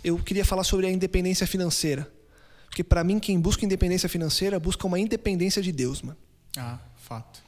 [0.04, 2.08] eu queria falar sobre a independência financeira.
[2.66, 6.18] Porque para mim quem busca independência financeira busca uma independência de Deus, mano.
[6.56, 7.42] Ah, fato.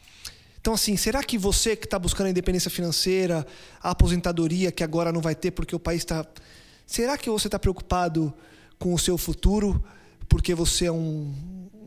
[0.61, 3.47] Então, assim, será que você que está buscando a independência financeira,
[3.81, 6.27] a aposentadoria que agora não vai ter porque o país está.
[6.87, 8.35] Será que você está preocupado
[8.79, 9.83] com o seu futuro
[10.29, 11.35] porque você é um,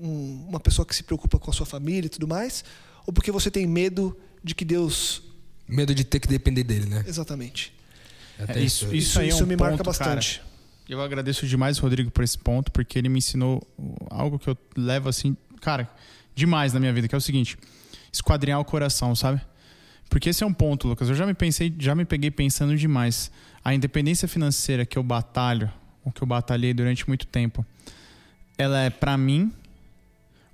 [0.02, 2.64] um, uma pessoa que se preocupa com a sua família e tudo mais?
[3.06, 5.22] Ou porque você tem medo de que Deus.
[5.68, 7.04] Medo de ter que depender dele, né?
[7.08, 7.74] Exatamente.
[8.40, 10.40] É, isso, isso, isso, aí é um me ponto, marca bastante.
[10.40, 10.51] Cara,
[10.94, 13.62] eu agradeço demais, Rodrigo, por esse ponto, porque ele me ensinou
[14.10, 15.90] algo que eu levo assim, cara,
[16.36, 17.58] demais na minha vida, que é o seguinte
[18.12, 19.42] esquadrinhar o coração, sabe?
[20.10, 21.08] Porque esse é um ponto, Lucas.
[21.08, 23.32] Eu já me pensei, já me peguei pensando demais.
[23.64, 25.72] A independência financeira que eu batalho,
[26.04, 27.66] ou que eu batalhei durante muito tempo,
[28.58, 29.52] ela é para mim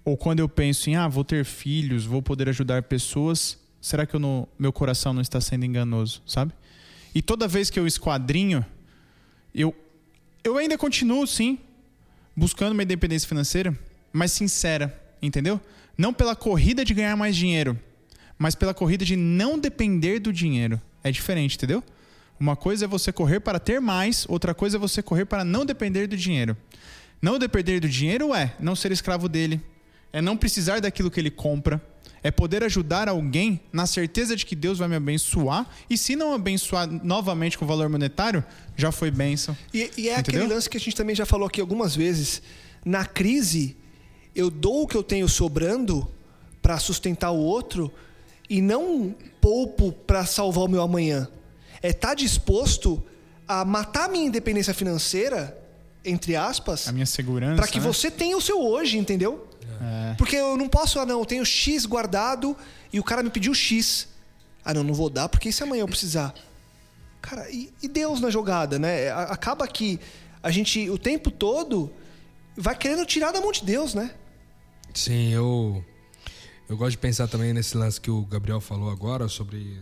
[0.06, 4.16] ou quando eu penso em ah, vou ter filhos, vou poder ajudar pessoas, será que
[4.16, 6.54] eu meu coração não está sendo enganoso, sabe?
[7.14, 8.66] E toda vez que eu esquadrinho,
[9.54, 9.76] eu
[10.48, 11.60] eu ainda continuo sim
[12.36, 13.78] buscando uma independência financeira,
[14.14, 15.60] mas sincera, entendeu?
[15.98, 17.78] Não pela corrida de ganhar mais dinheiro,
[18.38, 20.82] mas pela corrida de não depender do dinheiro.
[21.04, 21.84] É diferente, entendeu?
[22.40, 25.66] Uma coisa é você correr para ter mais, outra coisa é você correr para não
[25.66, 26.56] depender do dinheiro.
[27.22, 29.62] Não depender do dinheiro é não ser escravo dele,
[30.12, 31.82] é não precisar daquilo que ele compra,
[32.24, 36.34] é poder ajudar alguém na certeza de que Deus vai me abençoar e se não
[36.34, 38.44] abençoar novamente com valor monetário,
[38.76, 39.56] já foi bênção.
[39.74, 40.18] E, e é Entendeu?
[40.20, 42.42] aquele lance que a gente também já falou aqui algumas vezes.
[42.84, 43.78] Na crise,
[44.36, 46.08] eu dou o que eu tenho sobrando
[46.62, 47.92] para sustentar o outro
[48.50, 51.28] e não poupo para salvar o meu amanhã.
[51.82, 53.04] É estar tá disposto
[53.48, 55.58] a matar a minha independência financeira,
[56.04, 57.86] entre aspas, a minha segurança, para que né?
[57.86, 59.47] você tenha o seu hoje, entendeu?
[59.82, 60.16] É.
[60.18, 62.56] Porque eu não posso, ah, não, eu tenho X guardado
[62.92, 64.08] e o cara me pediu X.
[64.64, 66.34] Ah, não, não vou dar porque e se amanhã eu precisar?
[67.22, 69.10] Cara, e, e Deus na jogada, né?
[69.12, 70.00] Acaba que
[70.42, 71.92] a gente o tempo todo
[72.56, 74.12] vai querendo tirar da mão de Deus, né?
[74.94, 75.84] Sim, eu
[76.70, 79.80] eu gosto de pensar também nesse lance que o Gabriel falou agora sobre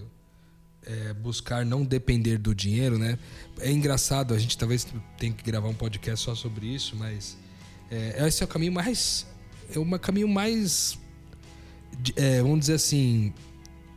[0.85, 3.17] é, buscar não depender do dinheiro, né?
[3.59, 7.37] É engraçado, a gente talvez tenha que gravar um podcast só sobre isso, mas
[7.89, 9.25] é, esse é o caminho mais
[9.73, 10.97] é o caminho mais
[12.15, 13.33] é, vamos dizer assim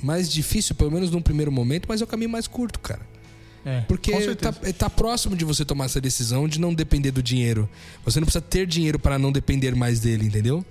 [0.03, 3.01] mais difícil, pelo menos num primeiro momento, mas é o caminho mais curto, cara.
[3.65, 7.69] É, Porque tá, tá próximo de você tomar essa decisão de não depender do dinheiro.
[8.05, 10.65] Você não precisa ter dinheiro para não depender mais dele, entendeu?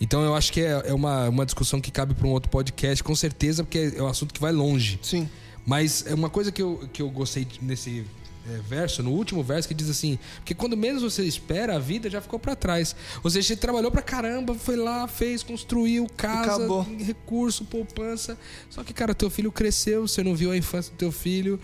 [0.00, 3.02] Então eu acho que é, é uma, uma discussão que cabe para um outro podcast,
[3.02, 4.98] com certeza, porque é um assunto que vai longe.
[5.02, 5.28] Sim.
[5.66, 8.04] Mas é uma coisa que eu, que eu gostei nesse
[8.48, 12.10] é, verso, no último verso, que diz assim: porque quando menos você espera, a vida
[12.10, 12.94] já ficou pra trás.
[13.22, 16.86] Ou seja, você trabalhou pra caramba, foi lá, fez, construiu casa, Acabou.
[16.98, 18.36] recurso, poupança.
[18.68, 21.60] Só que, cara, teu filho cresceu, você não viu a infância do teu filho,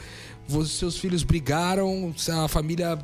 [0.46, 2.14] vo- seus filhos brigaram,
[2.44, 2.98] a família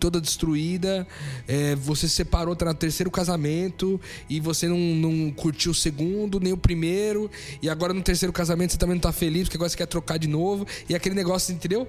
[0.00, 1.06] toda destruída,
[1.48, 4.00] é, você se separou, tá no terceiro casamento
[4.30, 7.28] e você não, não curtiu o segundo, nem o primeiro,
[7.60, 10.16] e agora no terceiro casamento você também não tá feliz, porque agora você quer trocar
[10.16, 11.86] de novo, e aquele negócio, entendeu?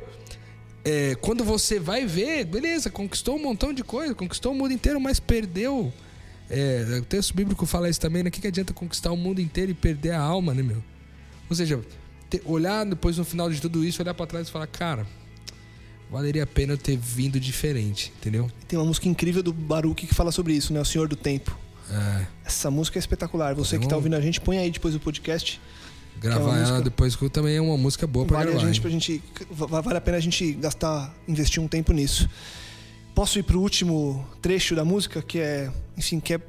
[0.84, 5.00] É, quando você vai ver, beleza, conquistou um montão de coisa, conquistou o mundo inteiro,
[5.00, 5.92] mas perdeu.
[6.50, 8.30] É, o texto bíblico fala isso também, né?
[8.30, 10.84] O que, que adianta conquistar o mundo inteiro e perder a alma, né, meu?
[11.50, 11.80] Ou seja,
[12.30, 15.06] te- olhar depois no final de tudo isso, olhar pra trás e falar, cara,
[16.10, 18.50] valeria a pena eu ter vindo diferente, entendeu?
[18.68, 20.80] Tem uma música incrível do Baruch que fala sobre isso, né?
[20.82, 21.56] O Senhor do Tempo.
[21.92, 23.54] É, Essa música é espetacular.
[23.56, 25.60] Você que Podemos- tá ouvindo a gente, põe aí depois do podcast.
[26.20, 28.67] Gravar uma ela música- depois que também é uma música boa pra Vale a gravar.
[28.67, 28.82] gente hein?
[28.82, 29.24] pra gente.
[29.51, 32.30] va- Vale a pena a gente gastar, investir um tempo nisso.
[33.15, 36.41] Posso ir pro último trecho da música, que é, enfim, que é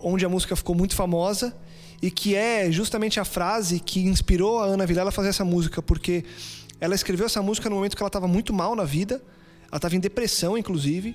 [0.00, 1.54] onde a música ficou muito famosa
[2.02, 5.82] e que é justamente a frase que inspirou a Ana Vilela a fazer essa música,
[5.82, 6.24] porque
[6.80, 9.20] ela escreveu essa música no momento que ela estava muito mal na vida,
[9.68, 11.14] ela estava em depressão, inclusive.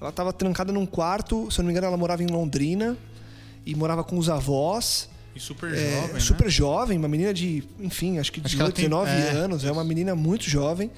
[0.00, 2.98] Ela estava trancada num quarto, se eu não me engano, ela morava em Londrina
[3.64, 5.08] e morava com os avós.
[5.34, 6.20] E super É, jovem, né?
[6.20, 9.30] super jovem, uma menina de, enfim, acho que Acho que ela 18, tem- 19 é,
[9.30, 10.90] anos, é uma menina muito jovem.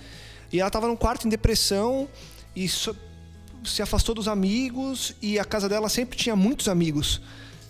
[0.53, 2.09] E ela tava num quarto em depressão
[2.55, 2.95] e só-
[3.65, 7.21] se afastou dos amigos e a casa dela sempre tinha muitos amigos.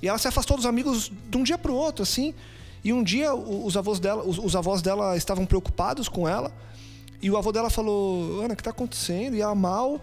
[0.03, 2.35] E ela se afastou dos amigos de um dia pro outro, assim.
[2.83, 6.53] E um dia os avós dela, os, os avós dela estavam preocupados com ela.
[7.23, 10.01] E o avô dela falou: "Ana, o que tá acontecendo?" E ela mal.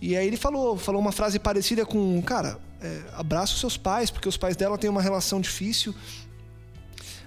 [0.00, 4.10] E aí ele falou, falou uma frase parecida com, cara, é, abraça os seus pais,
[4.10, 5.94] porque os pais dela têm uma relação difícil.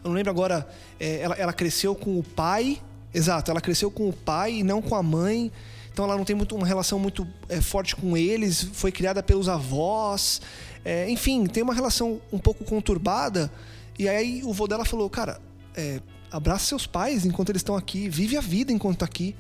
[0.04, 0.68] Eu não lembro agora,
[1.00, 2.80] é, ela, ela cresceu com o pai,
[3.12, 5.52] exato, ela cresceu com o pai e não com a mãe.
[5.92, 9.50] Então ela não tem muito, uma relação muito é, forte com eles, foi criada pelos
[9.50, 10.40] avós.
[10.86, 13.52] É, enfim, tem uma relação um pouco conturbada.
[13.98, 15.42] E aí o vô dela falou, cara,
[15.76, 16.00] é,
[16.32, 19.36] abraça seus pais enquanto eles estão aqui, vive a vida enquanto tá aqui.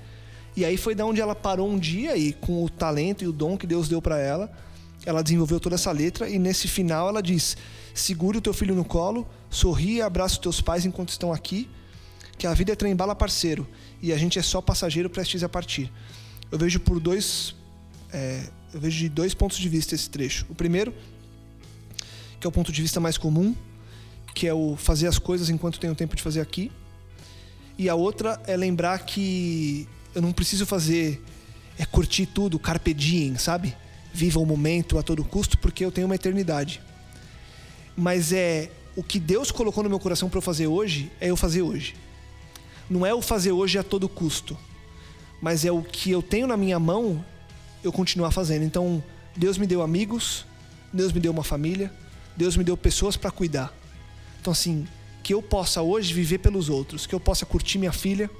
[0.55, 3.32] E aí foi da onde ela parou um dia e com o talento e o
[3.32, 4.51] dom que Deus deu para ela,
[5.07, 7.55] ela desenvolveu toda essa letra e nesse final ela diz:
[7.93, 11.69] "Segure o teu filho no colo, sorri e abraça os teus pais enquanto estão aqui,
[12.37, 13.65] que a vida é trem bala parceiro
[14.01, 15.89] e a gente é só passageiro prestes a partir."
[16.51, 17.55] Eu vejo por dois
[18.11, 20.45] é, eu vejo de dois pontos de vista esse trecho.
[20.49, 20.93] O primeiro,
[22.37, 23.55] que é o ponto de vista mais comum,
[24.35, 26.69] que é o fazer as coisas enquanto tenho tempo de fazer aqui.
[27.77, 31.23] E a outra é lembrar que eu não preciso fazer
[31.77, 33.73] é curtir tudo, carpe diem, sabe?
[34.18, 36.82] Viva o momento a todo custo, porque eu tenho uma eternidade.
[37.95, 41.38] Mas é o que Deus colocou no meu coração para eu fazer hoje, é eu
[41.38, 41.93] fazer hoje.
[42.89, 44.57] Não é o fazer hoje a todo custo,
[45.39, 47.24] mas é o que eu tenho na minha mão,
[47.84, 48.63] eu continuar fazendo.
[48.63, 49.03] Então,
[49.36, 50.47] Deus me deu amigos,
[50.91, 51.93] Deus me deu uma família,
[52.36, 53.72] Deus me deu pessoas para cuidar.
[54.41, 54.88] Então, assim,
[55.22, 58.32] que eu possa hoje viver pelos outros, que eu possa curtir minha filha,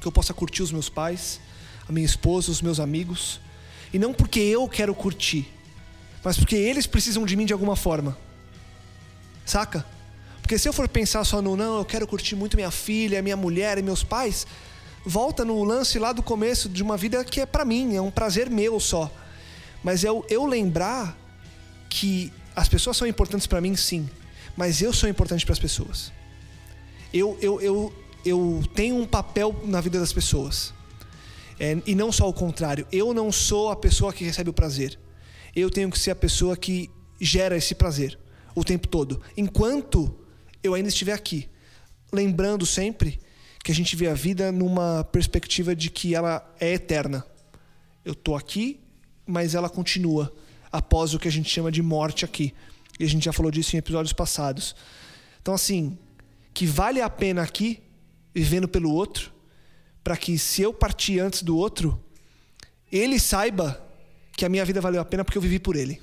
[0.00, 1.40] que eu possa curtir os meus pais,
[1.88, 3.38] a minha esposa, os meus amigos.
[3.92, 5.48] E não porque eu quero curtir,
[6.22, 8.16] mas porque eles precisam de mim de alguma forma.
[9.44, 9.84] Saca?
[10.40, 13.36] Porque se eu for pensar só no não, eu quero curtir muito minha filha, minha
[13.36, 14.46] mulher e meus pais,
[15.04, 18.10] volta no lance lá do começo de uma vida que é pra mim, é um
[18.10, 19.10] prazer meu só.
[19.82, 21.16] Mas eu, eu lembrar
[21.88, 24.08] que as pessoas são importantes pra mim, sim,
[24.56, 26.12] mas eu sou importante para as pessoas.
[27.12, 30.72] Eu, eu, eu, eu tenho um papel na vida das pessoas.
[31.60, 32.86] É, e não só o contrário.
[32.90, 34.98] Eu não sou a pessoa que recebe o prazer.
[35.54, 36.90] Eu tenho que ser a pessoa que
[37.20, 38.18] gera esse prazer
[38.54, 39.20] o tempo todo.
[39.36, 40.18] Enquanto
[40.62, 41.48] eu ainda estiver aqui.
[42.12, 43.20] Lembrando sempre
[43.62, 47.24] que a gente vê a vida numa perspectiva de que ela é eterna.
[48.04, 48.80] Eu tô aqui,
[49.26, 50.32] mas ela continua
[50.72, 52.54] após o que a gente chama de morte aqui.
[52.98, 54.74] E a gente já falou disso em episódios passados.
[55.40, 55.98] Então, assim,
[56.52, 57.82] que vale a pena aqui,
[58.34, 59.32] vivendo pelo outro,
[60.02, 62.02] para que se eu partir antes do outro,
[62.90, 63.80] ele saiba
[64.36, 66.00] que a minha vida valeu a pena porque eu vivi por ele.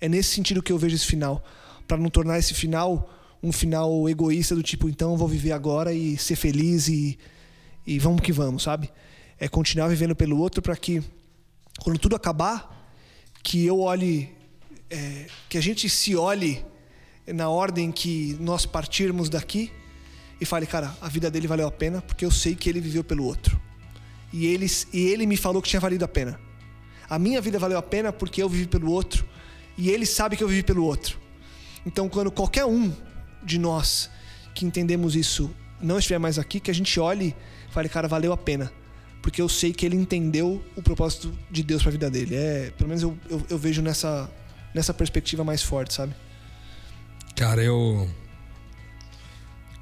[0.00, 1.44] É nesse sentido que eu vejo esse final,
[1.86, 3.12] para não tornar esse final
[3.42, 7.18] um final egoísta do tipo, então eu vou viver agora e ser feliz e,
[7.86, 8.90] e vamos que vamos, sabe?
[9.38, 11.02] É continuar vivendo pelo outro para que
[11.80, 12.90] quando tudo acabar,
[13.42, 14.34] que eu olhe,
[14.90, 16.64] é, que a gente se olhe
[17.26, 19.70] na ordem que nós partirmos daqui
[20.40, 23.02] e fale, cara, a vida dele valeu a pena porque eu sei que ele viveu
[23.02, 23.60] pelo outro.
[24.32, 26.38] E, eles, e ele me falou que tinha valido a pena.
[27.08, 29.26] A minha vida valeu a pena porque eu vivi pelo outro.
[29.78, 31.18] E ele sabe que eu vivi pelo outro.
[31.84, 32.92] Então, quando qualquer um
[33.42, 34.10] de nós
[34.54, 37.34] que entendemos isso não estiver mais aqui, que a gente olhe
[37.68, 38.72] e fale, cara, valeu a pena.
[39.22, 42.34] Porque eu sei que ele entendeu o propósito de Deus para a vida dele.
[42.34, 44.30] É, pelo menos eu, eu, eu vejo nessa,
[44.74, 46.14] nessa perspectiva mais forte, sabe?
[47.34, 48.08] Cara, eu.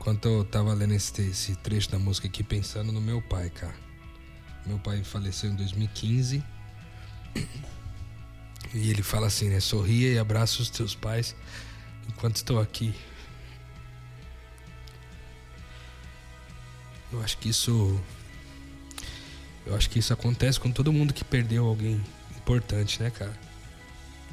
[0.04, 3.74] Enquanto eu tava lendo esse, esse trecho da música aqui, pensando no meu pai, cara.
[4.66, 6.44] Meu pai faleceu em 2015.
[8.74, 9.60] E ele fala assim, né?
[9.60, 11.34] Sorria e abraça os teus pais
[12.06, 12.94] enquanto estou aqui.
[17.10, 17.98] Eu acho que isso.
[19.64, 21.98] Eu acho que isso acontece com todo mundo que perdeu alguém
[22.36, 23.34] importante, né, cara?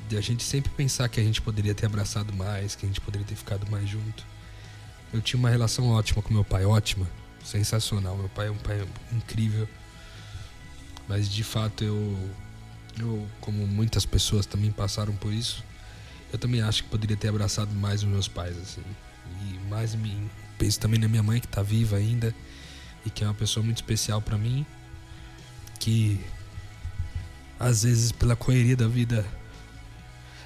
[0.09, 2.99] De a gente sempre pensar que a gente poderia ter abraçado mais, que a gente
[2.99, 4.30] poderia ter ficado mais junto.
[5.13, 7.07] Eu tinha uma relação ótima com meu pai, ótima,
[7.43, 8.15] sensacional.
[8.15, 9.67] Meu pai é um pai incrível.
[11.07, 12.29] Mas de fato eu,
[12.99, 15.63] eu, como muitas pessoas também passaram por isso,
[16.31, 18.83] eu também acho que poderia ter abraçado mais os meus pais, assim.
[19.41, 22.33] E mais me penso também na minha mãe que tá viva ainda
[23.05, 24.65] e que é uma pessoa muito especial para mim,
[25.79, 26.19] que
[27.59, 29.25] às vezes pela correria da vida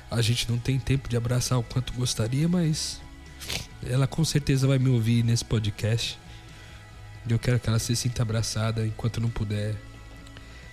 [0.09, 3.01] a gente não tem tempo de abraçar o quanto gostaria, mas
[3.85, 6.19] ela com certeza vai me ouvir nesse podcast.
[7.27, 9.71] Eu quero que ela se sinta abraçada enquanto eu não puder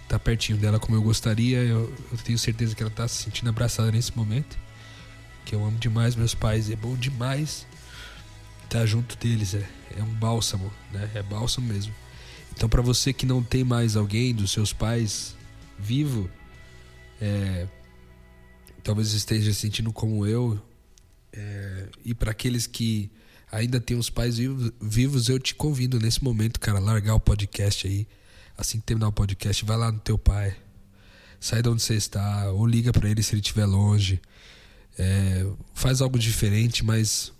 [0.02, 1.58] estar tá pertinho dela como eu gostaria.
[1.58, 4.58] Eu, eu, tenho certeza que ela está se sentindo abraçada nesse momento.
[5.44, 7.66] Que eu amo demais meus pais, é bom demais
[8.64, 9.54] estar junto deles.
[9.54, 9.66] É,
[9.98, 11.10] é um bálsamo, né?
[11.14, 11.94] É bálsamo mesmo.
[12.54, 15.34] Então, para você que não tem mais alguém dos seus pais
[15.78, 16.30] vivo,
[17.20, 17.66] é,
[18.82, 20.60] talvez esteja sentindo como eu,
[21.32, 23.10] é, e para aqueles que
[23.50, 24.36] ainda têm os pais
[24.80, 28.06] vivos, eu te convido nesse momento, cara, largar o podcast aí.
[28.56, 30.54] Assim que terminar o podcast, vai lá no teu pai,
[31.40, 34.20] sai de onde você está, ou liga para ele se ele estiver longe.
[34.98, 37.32] É, faz algo diferente, mas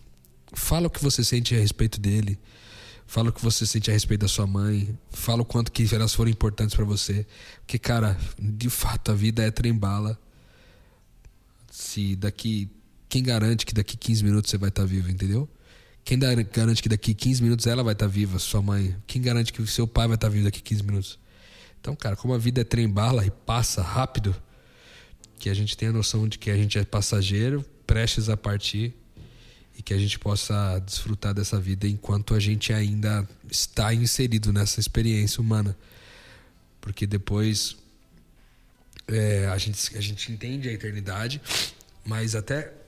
[0.54, 2.38] fala o que você sente a respeito dele.
[3.06, 4.98] Fala o que você sente a respeito da sua mãe.
[5.10, 7.26] Fala o quanto que elas foram importantes para você.
[7.58, 10.18] Porque, cara, de fato a vida é trem-bala.
[11.70, 12.70] Se daqui.
[13.12, 15.46] Quem garante que daqui 15 minutos você vai estar tá vivo, entendeu?
[16.02, 18.96] Quem garante que daqui 15 minutos ela vai estar tá viva, sua mãe?
[19.06, 21.18] Quem garante que seu pai vai estar tá vivo daqui 15 minutos?
[21.78, 24.34] Então, cara, como a vida é trem-bala e passa rápido,
[25.38, 28.94] que a gente tenha a noção de que a gente é passageiro, prestes a partir
[29.78, 34.80] e que a gente possa desfrutar dessa vida enquanto a gente ainda está inserido nessa
[34.80, 35.76] experiência humana.
[36.80, 37.76] Porque depois
[39.06, 41.42] é, a, gente, a gente entende a eternidade,
[42.06, 42.80] mas até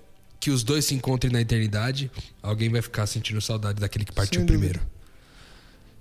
[0.45, 2.11] que os dois se encontrem na eternidade,
[2.43, 4.79] alguém vai ficar sentindo saudade daquele que partiu primeiro.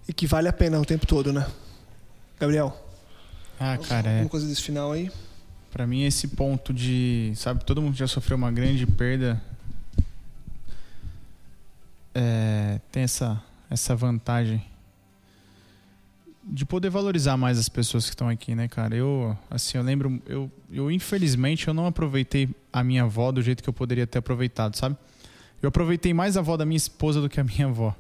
[0.05, 1.47] E que vale a pena o tempo todo, né?
[2.37, 2.75] Gabriel?
[3.57, 4.27] Ah, cara, Alguma é.
[4.27, 5.09] coisa desse final aí?
[5.71, 7.31] Para mim, esse ponto de.
[7.37, 9.41] Sabe, todo mundo já sofreu uma grande perda
[12.13, 14.61] é, tem essa, essa vantagem
[16.43, 18.93] de poder valorizar mais as pessoas que estão aqui, né, cara?
[18.93, 23.61] Eu, assim, eu lembro, eu, eu infelizmente eu não aproveitei a minha avó do jeito
[23.61, 24.97] que eu poderia ter aproveitado, sabe?
[25.61, 27.95] Eu aproveitei mais a avó da minha esposa do que a minha avó.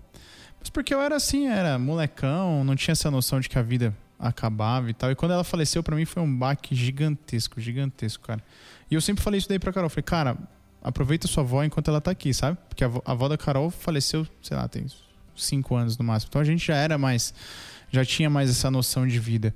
[0.59, 3.95] Mas porque eu era assim, era molecão, não tinha essa noção de que a vida
[4.17, 5.11] acabava e tal.
[5.11, 8.43] E quando ela faleceu, para mim foi um baque gigantesco, gigantesco, cara.
[8.89, 9.89] E eu sempre falei isso daí pra Carol.
[9.89, 10.37] Falei, cara,
[10.81, 12.57] aproveita sua avó enquanto ela tá aqui, sabe?
[12.67, 14.85] Porque a avó, da Carol faleceu, sei lá, tem
[15.35, 16.29] cinco anos no máximo.
[16.29, 17.33] Então a gente já era mais.
[17.91, 19.53] Já tinha mais essa noção de vida.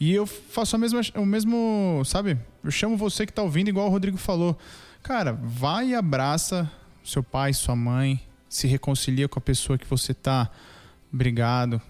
[0.00, 2.38] E eu faço a mesma, o mesmo, sabe?
[2.62, 4.56] Eu chamo você que tá ouvindo, igual o Rodrigo falou.
[5.02, 6.70] Cara, vai e abraça
[7.04, 10.50] seu pai, sua mãe, se reconcilia com a pessoa que você tá.
[11.12, 11.80] Obrigado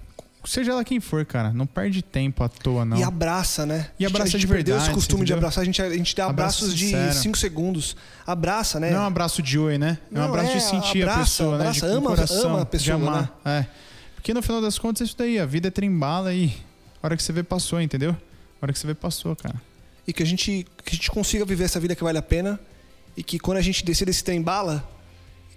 [0.48, 2.96] seja ela quem for, cara, não perde tempo à toa, não.
[2.96, 3.90] E abraça, né?
[3.98, 4.82] E abraça a gente de verdade.
[4.82, 7.10] esse costume de abraçar, a gente, a gente dá abraço abraços sincero.
[7.10, 7.96] de 5 segundos.
[8.26, 8.90] Abraça, né?
[8.90, 9.98] Não é um abraço de oi, né?
[10.12, 11.92] É um abraço é, de sentir abraça, a pessoa, abraça, né?
[11.92, 13.38] De ama, coração, ama a pessoa, de amar.
[13.44, 13.60] Né?
[13.60, 13.66] É.
[14.14, 16.52] Porque no final das contas é isso daí, a vida é trembala e
[17.02, 18.10] a hora que você vê passou, entendeu?
[18.10, 19.60] A hora que você vê passou, cara.
[20.06, 22.58] E que a gente, que a gente consiga viver essa vida que vale a pena
[23.16, 24.88] e que quando a gente descer desse trem bala,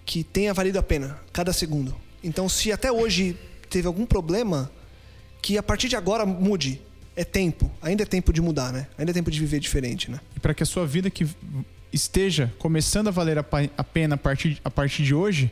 [0.06, 1.96] que tenha valido a pena cada segundo.
[2.24, 3.38] Então, se até hoje
[3.70, 4.70] teve algum problema,
[5.42, 6.82] que a partir de agora mude.
[7.14, 7.70] É tempo.
[7.82, 8.88] Ainda é tempo de mudar, né?
[8.98, 10.20] Ainda é tempo de viver diferente, né?
[10.36, 11.28] E para que a sua vida que
[11.92, 15.52] esteja começando a valer a pena a partir, a partir de hoje,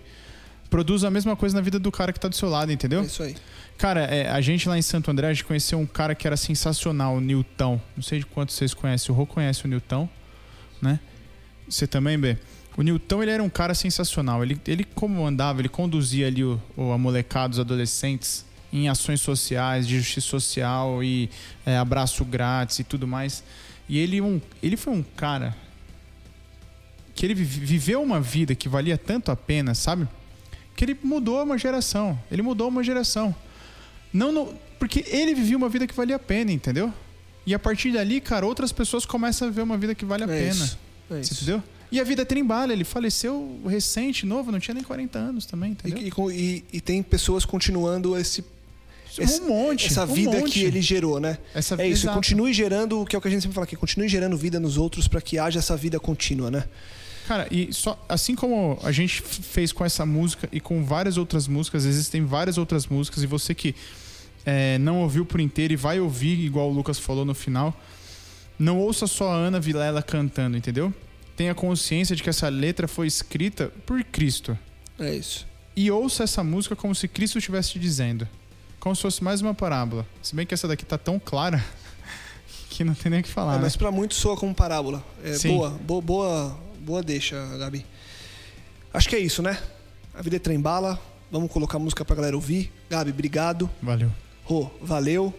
[0.70, 3.02] produza a mesma coisa na vida do cara que tá do seu lado, entendeu?
[3.02, 3.36] É isso aí.
[3.78, 6.36] Cara, é, a gente lá em Santo André, a gente conheceu um cara que era
[6.36, 7.80] sensacional, o Newton.
[7.96, 9.12] Não sei de quantos vocês conhecem.
[9.14, 10.08] O Rô conhece o Newton,
[10.82, 11.00] né?
[11.68, 12.38] Você também, B?
[12.78, 14.44] O Newton, ele era um cara sensacional.
[14.44, 19.22] Ele, ele como andava, ele conduzia ali o, o a molecada, os adolescentes em ações
[19.22, 21.30] sociais, de justiça social e
[21.66, 23.44] é, abraço grátis e tudo mais.
[23.88, 25.56] E ele, um, ele foi um cara
[27.16, 30.08] que ele viveu uma vida que valia tanto a pena, sabe?
[30.80, 32.18] Que ele mudou uma geração.
[32.32, 33.36] Ele mudou uma geração.
[34.14, 36.94] Não, não porque ele vivia uma vida que valia a pena, entendeu?
[37.46, 40.26] E a partir dali, cara, outras pessoas começam a ver uma vida que vale a
[40.26, 40.54] é pena.
[40.54, 40.80] Isso,
[41.12, 41.62] é Você entendeu?
[41.92, 45.98] E a vida trembala, ele faleceu recente, novo, não tinha nem 40 anos também, entendeu?
[46.32, 48.42] E, e, e tem pessoas continuando esse
[49.20, 49.88] um monte.
[49.88, 50.54] Essa vida um monte.
[50.54, 51.40] que ele gerou, né?
[51.54, 52.06] Essa, é isso.
[52.06, 52.16] Exato.
[52.16, 54.78] Continue gerando, que é o que a gente sempre fala aqui, continue gerando vida nos
[54.78, 56.64] outros para que haja essa vida contínua, né?
[57.28, 61.48] Cara, e só assim como a gente fez com essa música e com várias outras
[61.48, 63.76] músicas, existem várias outras músicas, e você que
[64.46, 67.78] é, não ouviu por inteiro e vai ouvir, igual o Lucas falou no final,
[68.58, 70.94] não ouça só a Ana Vilela cantando, entendeu?
[71.36, 74.58] Tenha consciência de que essa letra foi escrita por Cristo.
[75.00, 75.48] É isso.
[75.76, 78.28] E ouça essa música como se Cristo estivesse te dizendo.
[78.80, 80.06] Como se fosse mais uma parábola.
[80.22, 81.64] Se bem que essa daqui tá tão clara
[82.70, 83.54] que não tem nem o que falar.
[83.54, 83.62] É, né?
[83.64, 85.04] Mas para muitos soa como parábola.
[85.24, 87.86] É, boa, boa, boa, boa deixa, Gabi.
[88.94, 89.62] Acho que é isso, né?
[90.14, 91.00] A vida é trem-bala.
[91.32, 92.72] Vamos colocar música pra galera ouvir.
[92.90, 93.70] Gabi, obrigado.
[93.82, 94.12] Valeu.
[94.44, 95.34] Rô, valeu.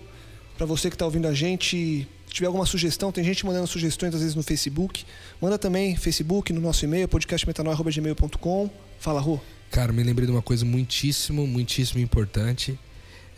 [0.57, 4.14] Para você que está ouvindo a gente, se tiver alguma sugestão, tem gente mandando sugestões
[4.14, 5.05] às vezes no Facebook.
[5.41, 8.70] Manda também Facebook, no nosso e-mail, podcastmetanol.gmail.com.
[9.01, 9.41] Fala, Rô.
[9.70, 12.78] Cara, me lembrei de uma coisa muitíssimo, muitíssimo importante.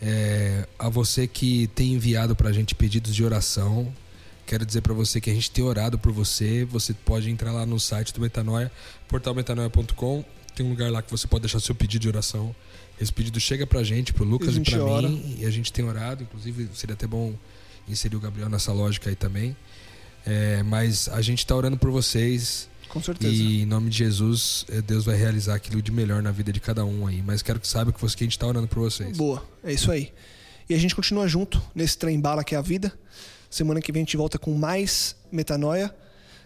[0.01, 3.91] É, a você que tem enviado para a gente pedidos de oração,
[4.45, 6.65] quero dizer para você que a gente tem orado por você.
[6.65, 8.71] Você pode entrar lá no site do Metanoia,
[9.07, 10.23] portalmetanoia.com.
[10.55, 12.55] Tem um lugar lá que você pode deixar seu pedido de oração.
[12.99, 15.09] Esse pedido chega pra gente, pro Lucas e, e pra ora.
[15.09, 16.23] mim, e a gente tem orado.
[16.23, 17.33] Inclusive, seria até bom
[17.87, 19.55] inserir o Gabriel nessa lógica aí também.
[20.25, 22.69] É, mas a gente está orando por vocês.
[22.87, 23.33] Com certeza.
[23.33, 26.59] E em nome de Jesus, é, Deus vai realizar aquilo de melhor na vida de
[26.59, 27.21] cada um aí.
[27.21, 29.17] Mas quero que saiba que, você, que a gente está orando por vocês.
[29.17, 30.13] Boa, é isso aí.
[30.69, 32.93] E a gente continua junto nesse trem bala que é a vida.
[33.53, 35.95] Semana que vem a gente volta com mais metanoia.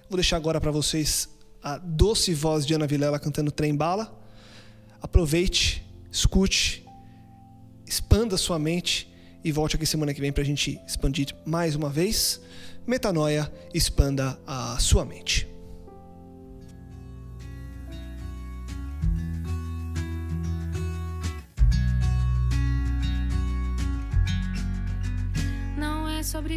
[0.09, 1.29] Vou deixar agora para vocês
[1.63, 4.13] a doce voz de Ana Vilela cantando Trem Bala.
[5.01, 6.85] Aproveite escute,
[7.85, 9.09] expanda sua mente
[9.41, 12.41] e volte aqui semana que vem para a gente expandir mais uma vez.
[12.85, 15.47] Metanoia, expanda a sua mente.
[25.77, 26.56] Não é sobre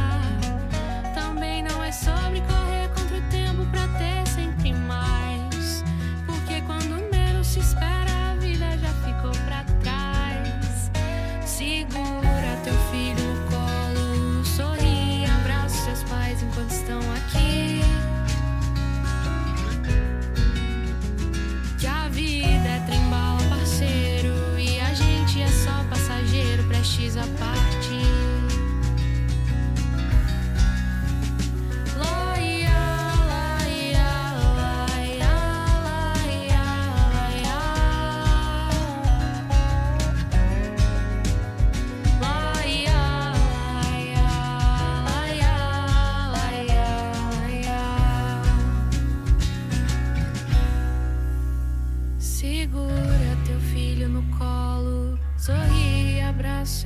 [1.91, 2.60] Sobre correr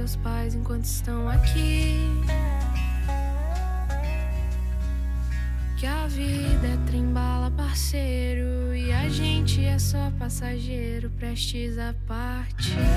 [0.06, 1.98] seus pais enquanto estão aqui.
[5.78, 12.95] Que a vida é trembala, parceiro, e a gente é só passageiro prestes a partir.